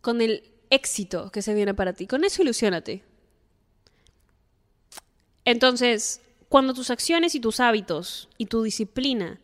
con 0.01 0.21
el 0.21 0.43
éxito 0.69 1.31
que 1.31 1.41
se 1.41 1.53
viene 1.53 1.73
para 1.73 1.93
ti. 1.93 2.05
Con 2.05 2.23
eso 2.23 2.43
ilusionate. 2.43 3.03
Entonces, 5.45 6.21
cuando 6.49 6.75
tus 6.75 6.91
acciones 6.91 7.33
y 7.35 7.39
tus 7.39 7.59
hábitos 7.59 8.29
y 8.37 8.47
tu 8.47 8.61
disciplina 8.61 9.39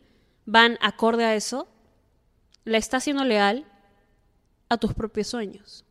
van 0.48 0.78
acorde 0.80 1.26
a 1.26 1.34
eso, 1.34 1.68
le 2.64 2.78
estás 2.78 3.04
siendo 3.04 3.22
leal 3.22 3.66
a 4.70 4.78
tus 4.78 4.94
propios 4.94 5.26
sueños. 5.26 5.84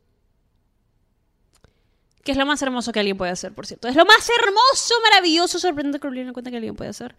Que 2.24 2.32
es 2.32 2.38
lo 2.38 2.46
más 2.48 2.60
hermoso 2.64 2.92
que 2.92 3.00
alguien 3.00 3.18
puede 3.18 3.32
hacer, 3.32 3.54
por 3.54 3.68
cierto. 3.68 3.88
Es 3.88 3.96
lo 3.96 4.04
más 4.04 4.28
hermoso, 4.28 4.96
maravilloso, 5.04 5.60
sorprendente 5.60 6.00
que 6.00 6.08
en 6.08 6.34
cuenta 6.34 6.50
que 6.50 6.58
alguien 6.58 6.76
puede 6.76 6.90
hacer. 6.90 7.16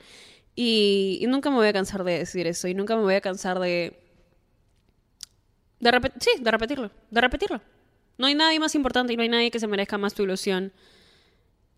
Y, 0.56 1.18
y, 1.20 1.28
nunca 1.28 1.48
me 1.50 1.56
voy 1.56 1.68
a 1.68 1.72
cansar 1.72 2.02
de 2.02 2.18
decir 2.18 2.48
eso. 2.48 2.66
Y 2.66 2.74
nunca 2.74 2.96
me 2.96 3.02
voy 3.02 3.14
a 3.14 3.20
cansar 3.20 3.60
de, 3.60 3.96
de 5.78 6.12
sí, 6.18 6.30
de 6.40 6.50
repetirlo, 6.50 6.90
de 7.08 7.20
repetirlo. 7.20 7.60
No 8.18 8.26
hay 8.26 8.34
nadie 8.34 8.58
más 8.58 8.74
importante 8.74 9.12
y 9.12 9.16
no 9.16 9.22
hay 9.22 9.28
nadie 9.28 9.52
que 9.52 9.60
se 9.60 9.68
merezca 9.68 9.96
más 9.96 10.12
tu 10.12 10.24
ilusión 10.24 10.72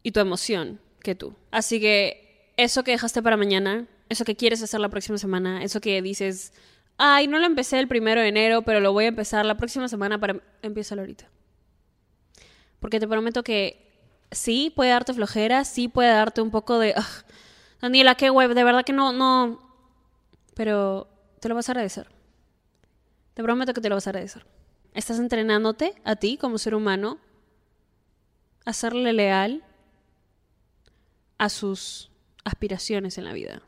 y 0.02 0.12
tu 0.12 0.20
emoción 0.20 0.80
que 1.02 1.14
tú. 1.14 1.34
Así 1.50 1.80
que 1.80 2.50
eso 2.56 2.82
que 2.82 2.92
dejaste 2.92 3.22
para 3.22 3.36
mañana, 3.36 3.86
eso 4.10 4.24
que 4.24 4.36
quieres 4.36 4.62
hacer 4.62 4.80
la 4.80 4.88
próxima 4.88 5.16
semana, 5.16 5.62
eso 5.62 5.80
que 5.80 6.02
dices, 6.02 6.52
ay, 6.98 7.28
no 7.28 7.38
lo 7.38 7.46
empecé 7.46 7.78
el 7.78 7.88
primero 7.88 8.20
de 8.20 8.28
enero, 8.28 8.62
pero 8.62 8.80
lo 8.80 8.92
voy 8.92 9.04
a 9.04 9.08
empezar 9.08 9.46
la 9.46 9.56
próxima 9.56 9.88
semana 9.88 10.18
para... 10.18 10.42
Empiézalo 10.62 11.02
ahorita. 11.02 11.30
Porque 12.80 12.98
te 12.98 13.06
prometo 13.06 13.44
que 13.44 13.88
sí 14.32 14.72
puede 14.74 14.90
darte 14.90 15.14
flojera, 15.14 15.64
sí 15.64 15.88
puede 15.88 16.10
darte 16.10 16.42
un 16.42 16.50
poco 16.50 16.78
de... 16.78 16.94
Daniela, 17.80 18.16
qué 18.16 18.30
web, 18.30 18.52
de 18.52 18.64
verdad 18.64 18.84
que 18.84 18.92
no, 18.92 19.12
no... 19.12 19.60
Pero 20.54 21.08
te 21.38 21.48
lo 21.48 21.54
vas 21.54 21.68
a 21.68 21.72
agradecer. 21.72 22.08
Te 23.34 23.44
prometo 23.44 23.72
que 23.72 23.80
te 23.80 23.88
lo 23.88 23.94
vas 23.94 24.08
a 24.08 24.10
agradecer. 24.10 24.44
Estás 24.92 25.20
entrenándote 25.20 25.94
a 26.04 26.16
ti 26.16 26.36
como 26.36 26.58
ser 26.58 26.74
humano 26.74 27.18
a 28.64 28.72
serle 28.72 29.12
leal 29.12 29.64
a 31.38 31.48
sus 31.48 32.10
aspiraciones 32.44 33.16
en 33.16 33.24
la 33.24 33.32
vida. 33.32 33.62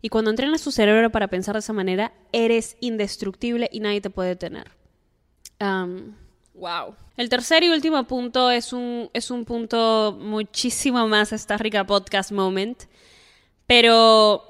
Y 0.00 0.08
cuando 0.08 0.30
entrenas 0.30 0.62
tu 0.62 0.70
cerebro 0.70 1.10
para 1.10 1.28
pensar 1.28 1.54
de 1.54 1.60
esa 1.60 1.72
manera, 1.72 2.12
eres 2.32 2.76
indestructible 2.80 3.68
y 3.72 3.80
nadie 3.80 4.00
te 4.00 4.10
puede 4.10 4.30
detener. 4.30 4.70
wow. 6.54 6.94
El 7.16 7.28
tercer 7.28 7.64
y 7.64 7.68
último 7.68 8.04
punto 8.04 8.50
es 8.50 8.72
un, 8.72 9.10
es 9.12 9.30
un 9.30 9.44
punto 9.44 10.16
muchísimo 10.20 11.08
más 11.08 11.32
esta 11.32 11.56
rica 11.56 11.84
podcast 11.84 12.30
moment. 12.30 12.84
Pero 13.66 14.44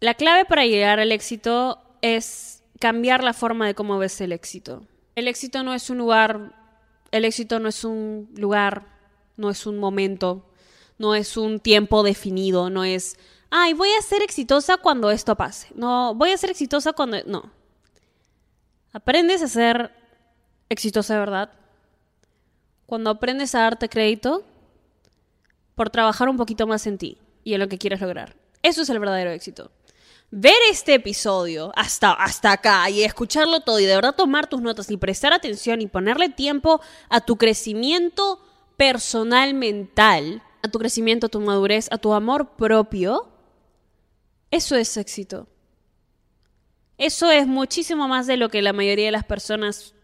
la 0.00 0.14
clave 0.14 0.44
para 0.44 0.66
llegar 0.66 1.00
al 1.00 1.12
éxito 1.12 1.78
es 2.02 2.62
cambiar 2.78 3.24
la 3.24 3.32
forma 3.32 3.66
de 3.66 3.74
cómo 3.74 3.98
ves 3.98 4.20
el 4.20 4.32
éxito. 4.32 4.82
El 5.14 5.28
éxito 5.28 5.62
no 5.62 5.74
es 5.74 5.90
un 5.90 5.98
lugar, 5.98 6.54
el 7.10 7.24
éxito 7.24 7.58
no 7.58 7.68
es 7.68 7.84
un 7.84 8.28
lugar, 8.36 8.86
no 9.36 9.50
es 9.50 9.66
un 9.66 9.78
momento, 9.78 10.44
no 10.98 11.14
es 11.14 11.36
un 11.36 11.58
tiempo 11.58 12.02
definido, 12.02 12.70
no 12.70 12.84
es, 12.84 13.18
ay, 13.50 13.72
voy 13.72 13.90
a 13.92 14.02
ser 14.02 14.22
exitosa 14.22 14.76
cuando 14.76 15.10
esto 15.10 15.36
pase. 15.36 15.68
No, 15.74 16.14
voy 16.14 16.30
a 16.30 16.36
ser 16.36 16.50
exitosa 16.50 16.92
cuando... 16.92 17.18
No. 17.26 17.50
Aprendes 18.92 19.42
a 19.42 19.48
ser 19.48 19.92
exitosa 20.68 21.18
verdad 21.18 21.50
cuando 22.86 23.10
aprendes 23.10 23.54
a 23.54 23.60
darte 23.60 23.88
crédito 23.88 24.44
por 25.74 25.90
trabajar 25.90 26.28
un 26.28 26.36
poquito 26.36 26.66
más 26.66 26.86
en 26.86 26.96
ti 26.98 27.18
y 27.44 27.54
en 27.54 27.60
lo 27.60 27.68
que 27.68 27.78
quieres 27.78 28.00
lograr. 28.00 28.34
Eso 28.62 28.82
es 28.82 28.88
el 28.88 28.98
verdadero 28.98 29.30
éxito 29.30 29.70
ver 30.30 30.56
este 30.70 30.92
episodio 30.92 31.72
hasta, 31.74 32.12
hasta 32.12 32.52
acá 32.52 32.90
y 32.90 33.02
escucharlo 33.02 33.60
todo 33.60 33.80
y 33.80 33.86
de 33.86 33.94
verdad 33.94 34.14
tomar 34.14 34.46
tus 34.46 34.60
notas 34.60 34.90
y 34.90 34.98
prestar 34.98 35.32
atención 35.32 35.80
y 35.80 35.86
ponerle 35.86 36.28
tiempo 36.28 36.82
a 37.08 37.22
tu 37.22 37.36
crecimiento 37.36 38.38
personal 38.76 39.54
mental 39.54 40.42
a 40.62 40.68
tu 40.68 40.78
crecimiento, 40.78 41.26
a 41.26 41.30
tu 41.30 41.40
madurez, 41.40 41.88
a 41.90 41.98
tu 41.98 42.12
amor 42.12 42.50
propio, 42.56 43.28
eso 44.50 44.76
es 44.76 44.96
éxito. 44.96 45.48
Eso 46.96 47.30
es 47.30 47.46
muchísimo 47.46 48.08
más 48.08 48.26
de 48.26 48.36
lo 48.36 48.48
que 48.48 48.62
la 48.62 48.72
mayoría 48.72 49.06
de 49.06 49.12
las 49.12 49.24
personas 49.24 49.94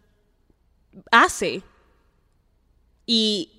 hace. 1.11 1.63
Y, 3.07 3.51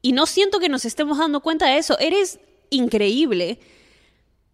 y 0.00 0.12
no 0.12 0.26
siento 0.26 0.58
que 0.58 0.68
nos 0.68 0.84
estemos 0.84 1.18
dando 1.18 1.40
cuenta 1.40 1.66
de 1.66 1.78
eso. 1.78 1.98
Eres 1.98 2.40
increíble 2.70 3.60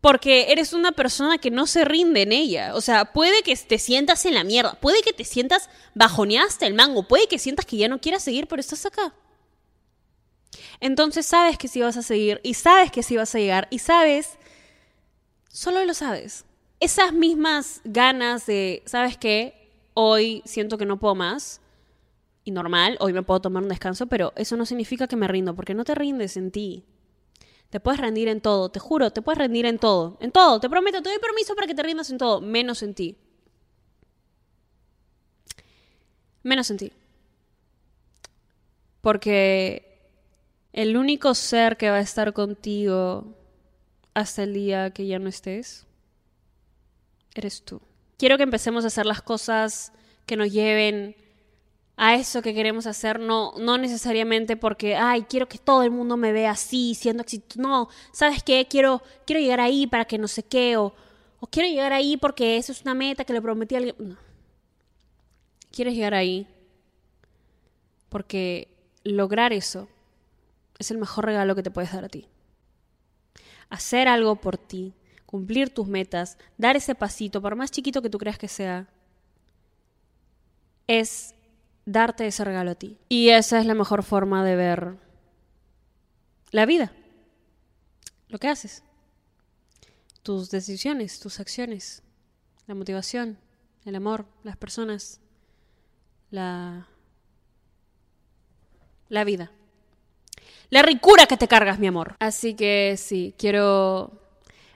porque 0.05 0.53
eres 0.53 0.75
una 0.75 0.93
persona 0.93 1.38
que 1.38 1.50
no 1.50 1.67
se 1.67 1.83
rinde 1.83 2.21
en 2.21 2.33
ella. 2.33 2.75
O 2.75 2.83
sea, 2.83 3.14
puede 3.14 3.43
que 3.43 3.57
te 3.57 3.79
sientas 3.79 4.26
en 4.26 4.35
la 4.35 4.45
mierda, 4.45 4.75
puede 4.75 5.00
que 5.00 5.14
te 5.14 5.25
sientas 5.25 5.71
bajoneaste 5.95 6.67
el 6.67 6.75
mango, 6.75 7.09
puede 7.09 7.26
que 7.26 7.38
sientas 7.38 7.64
que 7.64 7.79
ya 7.79 7.88
no 7.88 8.03
quieras 8.03 8.23
seguir, 8.23 8.47
pero 8.47 8.61
estás 8.61 8.85
acá. 8.85 9.14
Entonces 10.79 11.25
sabes 11.25 11.57
que 11.57 11.69
sí 11.69 11.81
vas 11.81 11.97
a 11.97 12.03
seguir 12.03 12.38
y 12.43 12.53
sabes 12.53 12.93
que 12.93 13.03
sí 13.03 13.17
vas 13.17 13.35
a 13.35 13.38
llegar 13.38 13.67
y 13.71 13.79
sabes, 13.79 14.37
solo 15.55 15.85
lo 15.85 15.95
sabes. 15.95 16.45
Esas 16.81 17.13
mismas 17.13 17.81
ganas 17.85 18.45
de, 18.45 18.83
¿sabes 18.87 19.17
qué? 19.17 19.71
Hoy 19.95 20.43
siento 20.45 20.77
que 20.77 20.85
no 20.85 20.99
puedo 20.99 21.15
más 21.15 21.61
y 22.43 22.51
normal, 22.51 22.99
hoy 23.01 23.13
me 23.13 23.23
puedo 23.23 23.41
tomar 23.41 23.63
un 23.63 23.69
descanso, 23.69 24.07
pero 24.09 24.33
eso 24.37 24.57
no 24.57 24.67
significa 24.67 25.07
que 25.07 25.17
me 25.17 25.29
rindo, 25.29 25.55
porque 25.55 25.73
no 25.73 25.85
te 25.85 25.95
rindes 25.95 26.37
en 26.37 26.51
ti. 26.51 26.85
Te 27.71 27.79
puedes 27.79 28.01
rendir 28.01 28.29
en 28.29 28.41
todo, 28.41 28.69
te 28.69 28.81
juro, 28.81 29.13
te 29.13 29.23
puedes 29.23 29.39
rendir 29.39 29.65
en 29.65 29.79
todo, 29.79 30.19
en 30.21 30.33
todo, 30.33 30.59
te 30.59 30.69
prometo, 30.69 31.01
te 31.01 31.09
doy 31.09 31.19
permiso 31.21 31.55
para 31.55 31.69
que 31.69 31.75
te 31.75 31.83
rindas 31.85 32.11
en 32.11 32.19
todo, 32.19 32.41
menos 32.41 32.83
en 32.83 32.95
ti. 32.95 33.17
Menos 36.43 36.71
en 36.71 36.77
ti. 36.79 36.93
Porque 39.01 40.11
el 40.73 40.97
único 40.97 41.35
ser 41.35 41.77
que 41.77 41.91
va 41.91 41.97
a 41.97 42.01
estar 42.01 42.33
contigo 42.33 43.44
hasta 44.14 44.44
el 44.44 44.54
día 44.54 44.90
que 44.90 45.06
ya 45.06 45.18
no 45.18 45.28
estés, 45.28 45.87
eres 47.35 47.62
tú. 47.64 47.80
Quiero 48.16 48.37
que 48.37 48.44
empecemos 48.44 48.85
a 48.85 48.87
hacer 48.87 49.06
las 49.06 49.23
cosas 49.23 49.92
que 50.25 50.37
nos 50.37 50.50
lleven 50.52 51.16
a 51.97 52.14
eso 52.14 52.42
que 52.42 52.54
queremos 52.54 52.87
hacer, 52.87 53.21
no, 53.21 53.52
no 53.59 53.78
necesariamente 53.78 54.56
porque, 54.56 54.97
ay, 54.97 55.23
quiero 55.23 55.49
que 55.49 55.59
todo 55.59 55.83
el 55.85 55.90
mundo 55.90 56.16
me 56.16 56.33
vea 56.33 56.52
así, 56.52 56.94
siendo 56.94 57.23
exitoso. 57.23 57.61
No, 57.61 57.88
¿sabes 58.12 58.42
qué? 58.42 58.66
Quiero, 58.68 59.02
quiero 59.26 59.40
llegar 59.40 59.61
ahí 59.61 59.87
para 59.87 60.04
que 60.04 60.18
no 60.18 60.26
sé 60.26 60.42
qué, 60.42 60.76
o, 60.76 60.92
o 61.38 61.47
quiero 61.47 61.68
llegar 61.68 61.92
ahí 61.92 62.16
porque 62.16 62.56
eso 62.56 62.73
es 62.73 62.83
una 62.83 62.94
meta 62.94 63.25
que 63.25 63.33
le 63.33 63.42
prometí 63.42 63.75
a 63.75 63.78
alguien. 63.78 63.97
No. 63.99 64.16
Quieres 65.71 65.94
llegar 65.94 66.14
ahí 66.14 66.49
porque 68.09 68.68
lograr 69.04 69.52
eso 69.52 69.88
es 70.78 70.90
el 70.90 70.99
mejor 70.99 71.26
regalo 71.26 71.54
que 71.54 71.62
te 71.62 71.71
puedes 71.71 71.92
dar 71.92 72.04
a 72.04 72.09
ti. 72.09 72.28
Hacer 73.71 74.09
algo 74.09 74.37
por 74.37 74.56
ti, 74.56 74.94
cumplir 75.26 75.73
tus 75.73 75.87
metas, 75.87 76.38
dar 76.59 76.76
ese 76.76 76.94
pasito, 76.94 77.42
por 77.42 77.56
más 77.56 77.71
chiquito 77.71 78.02
que 78.02 78.11
tú 78.11 78.18
creas 78.18 78.38
que 78.38 78.49
sea, 78.49 78.88
es 80.87 81.35
darte 81.87 82.26
ese 82.26 82.44
regalo 82.44 82.71
a 82.71 82.75
ti. 82.75 82.99
Y 83.09 83.30
esa 83.30 83.59
es 83.59 83.66
la 83.66 83.75
mejor 83.75 84.02
forma 84.02 84.44
de 84.44 84.56
ver 84.56 84.97
la 86.50 86.66
vida, 86.66 86.92
lo 88.28 88.38
que 88.38 88.49
haces, 88.49 88.85
tus 90.23 90.50
decisiones, 90.50 91.18
tus 91.21 91.40
acciones, 91.40 92.02
la 92.66 92.75
motivación, 92.75 93.38
el 93.85 93.97
amor, 93.97 94.26
las 94.44 94.56
personas, 94.56 95.21
la, 96.30 96.88
la 99.09 99.25
vida. 99.25 99.50
La 100.75 100.83
ricura 100.83 101.26
que 101.26 101.37
te 101.37 101.47
cargas, 101.47 101.78
mi 101.78 101.87
amor. 101.87 102.16
Así 102.19 102.54
que 102.54 102.97
sí, 102.99 103.33
quiero... 103.38 104.11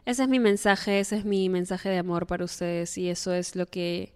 Ese 0.05 0.23
es 0.23 0.29
mi 0.29 0.39
mensaje, 0.39 1.01
ese 1.01 1.17
es 1.17 1.25
mi 1.25 1.49
mensaje 1.49 1.89
de 1.89 1.99
amor 1.99 2.29
para 2.29 2.45
ustedes 2.45 2.97
y 2.97 3.11
eso 3.11 3.33
es 3.33 3.57
lo 3.57 3.67
que 3.67 4.13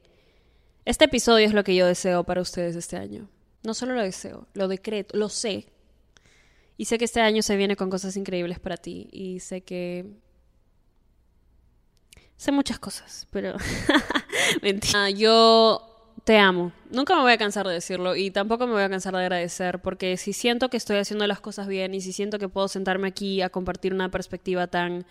este 0.85 1.07
episodio 1.07 1.45
es 1.45 1.55
lo 1.55 1.65
que 1.65 1.75
yo 1.75 1.85
deseo 1.85 2.23
para 2.23 2.41
ustedes 2.41 2.77
este 2.77 2.97
año. 2.97 3.29
No 3.65 3.75
solo 3.75 3.95
lo 3.95 4.03
deseo, 4.03 4.47
lo 4.55 4.69
decreto, 4.69 5.19
lo 5.19 5.29
sé. 5.29 5.67
Y 6.77 6.85
sé 6.85 6.99
que 6.99 7.05
este 7.05 7.21
año 7.21 7.43
se 7.43 7.57
viene 7.57 7.75
con 7.75 7.91
cosas 7.91 8.17
increíbles 8.17 8.61
para 8.61 8.77
ti. 8.77 9.09
Y 9.11 9.41
sé 9.41 9.63
que... 9.63 10.07
Sé 12.37 12.53
muchas 12.53 12.79
cosas, 12.79 13.27
pero... 13.33 13.57
Mentira. 14.63 15.11
Yo 15.11 15.92
te 16.25 16.39
amo. 16.39 16.73
Nunca 16.91 17.15
me 17.17 17.23
voy 17.23 17.33
a 17.33 17.39
cansar 17.39 17.67
de 17.67 17.75
decirlo 17.75 18.15
y 18.15 18.31
tampoco 18.31 18.67
me 18.67 18.75
voy 18.75 18.83
a 18.83 18.89
cansar 18.89 19.15
de 19.15 19.21
agradecer 19.21 19.81
porque 19.81 20.17
si 20.17 20.33
siento 20.33 20.69
que 20.69 20.77
estoy 20.77 20.99
haciendo 20.99 21.27
las 21.27 21.41
cosas 21.41 21.67
bien 21.67 21.95
y 21.95 22.01
si 22.01 22.13
siento 22.13 22.39
que 22.39 22.49
puedo 22.49 22.69
sentarme 22.69 23.09
aquí 23.09 23.43
a 23.43 23.51
compartir 23.51 23.93
una 23.93 24.11
perspectiva 24.11 24.67
tan 24.67 25.05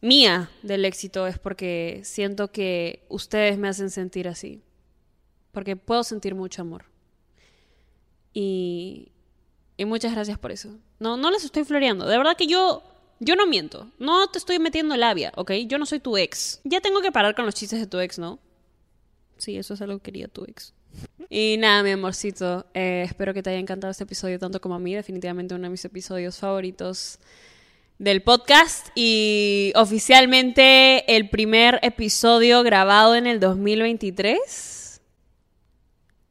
mía 0.00 0.50
del 0.62 0.84
éxito 0.84 1.26
es 1.26 1.38
porque 1.38 2.00
siento 2.04 2.52
que 2.52 3.04
ustedes 3.08 3.58
me 3.58 3.68
hacen 3.68 3.90
sentir 3.90 4.28
así. 4.28 4.62
Porque 5.50 5.76
puedo 5.76 6.04
sentir 6.04 6.34
mucho 6.34 6.62
amor. 6.62 6.84
Y, 8.32 9.12
muchas 9.78 10.12
gracias 10.12 10.38
por 10.38 10.52
eso. 10.52 10.76
No, 10.98 11.16
no 11.16 11.30
les 11.30 11.44
estoy 11.44 11.64
floreando. 11.64 12.06
De 12.06 12.18
verdad 12.18 12.36
que 12.36 12.46
yo, 12.46 12.82
yo 13.20 13.36
no 13.36 13.46
miento. 13.46 13.90
No 13.98 14.26
te 14.28 14.38
estoy 14.38 14.58
metiendo 14.58 14.96
labia, 14.96 15.32
¿ok? 15.36 15.52
Yo 15.66 15.78
no 15.78 15.86
soy 15.86 16.00
tu 16.00 16.16
ex. 16.16 16.60
Ya 16.64 16.80
tengo 16.80 17.00
que 17.00 17.12
parar 17.12 17.34
con 17.34 17.46
los 17.46 17.54
chistes 17.54 17.80
de 17.80 17.86
tu 17.86 17.98
ex, 18.00 18.18
¿no? 18.18 18.40
Sí, 19.36 19.56
eso 19.56 19.74
es 19.74 19.82
algo 19.82 19.98
que 19.98 20.04
quería 20.04 20.28
tu 20.28 20.44
ex. 20.44 20.74
Y 21.28 21.56
nada, 21.58 21.82
mi 21.82 21.90
amorcito. 21.90 22.66
Eh, 22.74 23.02
espero 23.04 23.34
que 23.34 23.42
te 23.42 23.50
haya 23.50 23.58
encantado 23.58 23.90
este 23.90 24.04
episodio 24.04 24.38
tanto 24.38 24.60
como 24.60 24.74
a 24.74 24.78
mí. 24.78 24.94
Definitivamente 24.94 25.54
uno 25.54 25.64
de 25.64 25.70
mis 25.70 25.84
episodios 25.84 26.38
favoritos 26.38 27.18
del 27.98 28.22
podcast 28.22 28.88
y 28.94 29.72
oficialmente 29.76 31.16
el 31.16 31.30
primer 31.30 31.78
episodio 31.82 32.62
grabado 32.62 33.14
en 33.14 33.26
el 33.26 33.40
2023. 33.40 35.00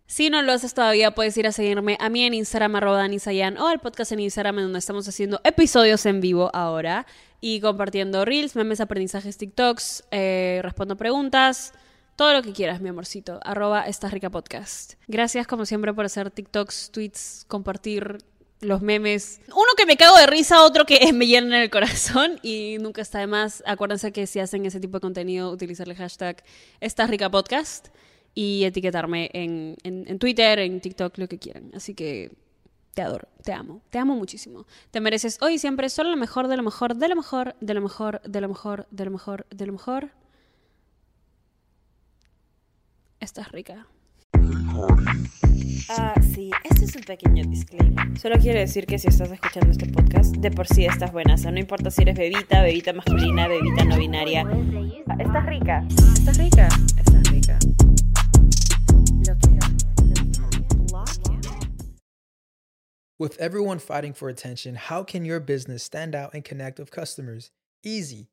Si 0.06 0.30
no 0.30 0.44
lo 0.44 0.52
haces 0.52 0.76
todavía, 0.76 1.16
puedes 1.16 1.36
ir 1.38 1.48
a 1.48 1.52
seguirme 1.52 1.98
a 2.00 2.08
mí 2.08 2.24
en 2.24 2.36
Instagram, 2.36 2.76
arroba 2.76 3.08
Sayan, 3.18 3.58
o 3.58 3.68
al 3.68 3.80
podcast 3.80 4.12
en 4.12 4.20
Instagram, 4.20 4.60
en 4.60 4.66
donde 4.66 4.80
estamos 4.80 5.08
haciendo 5.08 5.42
episodios 5.44 6.06
en 6.06 6.22
vivo 6.22 6.52
ahora 6.54 7.08
y 7.42 7.60
compartiendo 7.62 8.24
reels, 8.24 8.56
memes, 8.56 8.80
aprendizajes, 8.80 9.38
TikToks, 9.38 10.04
eh, 10.12 10.60
respondo 10.62 10.98
preguntas, 10.98 11.74
todo 12.15 12.34
lo 12.34 12.41
que 12.41 12.54
quieras, 12.54 12.82
mi 12.82 12.89
amorcito, 12.89 13.39
arroba 13.43 13.84
esta 13.88 14.08
rica 14.08 14.30
podcast. 14.30 14.93
Gracias 15.08 15.47
como 15.47 15.65
siempre 15.65 15.93
por 15.93 16.06
hacer 16.06 16.30
TikToks, 16.32 16.91
tweets, 16.91 17.45
compartir 17.47 18.17
los 18.62 18.82
memes. 18.82 19.41
Uno 19.47 19.67
que 19.78 19.86
me 19.86 19.97
cago 19.97 20.17
de 20.17 20.28
risa, 20.28 20.63
otro 20.63 20.86
que 20.86 21.12
me 21.13 21.28
llena 21.28 21.62
el 21.62 21.69
corazón 21.69 22.39
y 22.41 22.78
nunca 22.80 23.02
está 23.02 23.19
de 23.19 23.28
más. 23.28 23.63
Acuérdense 23.65 24.12
que 24.12 24.28
si 24.28 24.39
hacen 24.39 24.65
ese 24.65 24.80
tipo 24.80 24.97
de 24.97 25.02
contenido, 25.02 25.52
utilizar 25.52 25.88
el 25.88 25.95
hashtag 25.95 26.43
Esta 26.80 27.08
Rica 27.08 27.30
y 28.36 28.63
etiquetarme 28.63 29.30
en, 29.34 29.76
en, 29.84 30.19
Twitter, 30.19 30.60
en 30.60 30.82
TikTok, 30.82 31.17
lo 31.17 31.28
que 31.28 31.38
quieran. 31.38 31.71
Así 31.76 31.93
que 31.93 32.32
te 32.93 33.02
adoro, 33.02 33.28
te 33.43 33.54
amo, 33.54 33.82
te 33.89 33.99
amo 33.99 34.15
muchísimo. 34.15 34.65
Te 34.91 35.02
mereces 35.02 35.38
hoy 35.41 35.54
y 35.54 35.60
siempre 35.60 35.89
solo 35.89 36.10
lo 36.10 36.17
mejor, 36.17 36.47
de 36.47 36.58
lo 36.58 36.63
mejor, 36.63 36.95
de 36.95 37.08
lo 37.08 37.15
mejor, 37.15 37.56
de 37.60 37.73
lo 37.73 37.82
mejor, 37.82 38.21
de 38.23 38.41
lo 38.41 38.47
mejor, 38.47 38.88
de 38.89 39.06
lo 39.06 39.12
mejor, 39.12 39.45
de 39.52 39.65
lo 39.67 39.73
mejor. 39.73 40.23
Estás 43.24 43.50
rica. 43.54 43.88
Ah, 45.88 46.14
sí, 46.34 46.52
este 46.66 46.84
es 46.84 46.94
un 46.98 47.04
pequeño 47.04 47.46
disclaimer. 47.46 48.20
Solo 48.20 48.36
quiero 48.38 48.60
decir 48.60 48.86
que 48.86 49.00
si 49.00 49.08
estás 49.08 49.32
escuchando 49.32 49.72
este 49.72 49.86
podcast, 49.86 50.36
de 50.36 50.52
por 50.52 50.68
sí 50.68 50.84
estás 50.84 51.14
buena. 51.14 51.36
O 51.36 51.38
sea, 51.38 51.50
no 51.50 51.58
importa 51.58 51.90
si 51.90 52.02
eres 52.02 52.18
bebita, 52.18 52.62
bebita 52.62 52.92
masculina, 52.92 53.48
bebita 53.48 53.86
no 53.86 53.98
binaria. 53.98 54.44
Ah, 55.08 55.16
estás 55.20 55.46
rica. 55.46 55.88
Estás 56.14 56.38
rica. 56.38 56.68
Estás 56.98 57.32
rica. 57.32 57.60
Lo 59.26 59.38
quiero. 59.38 59.68
With 63.18 63.40
everyone 63.40 63.80
fighting 63.80 64.14
for 64.14 64.28
attention, 64.28 64.76
how 64.76 65.02
can 65.06 65.24
your 65.24 65.40
business 65.40 65.82
stand 65.82 66.14
out 66.14 66.34
and 66.34 66.44
connect 66.44 66.78
with 66.78 66.92
customers? 66.92 67.52
Easy. 67.86 68.33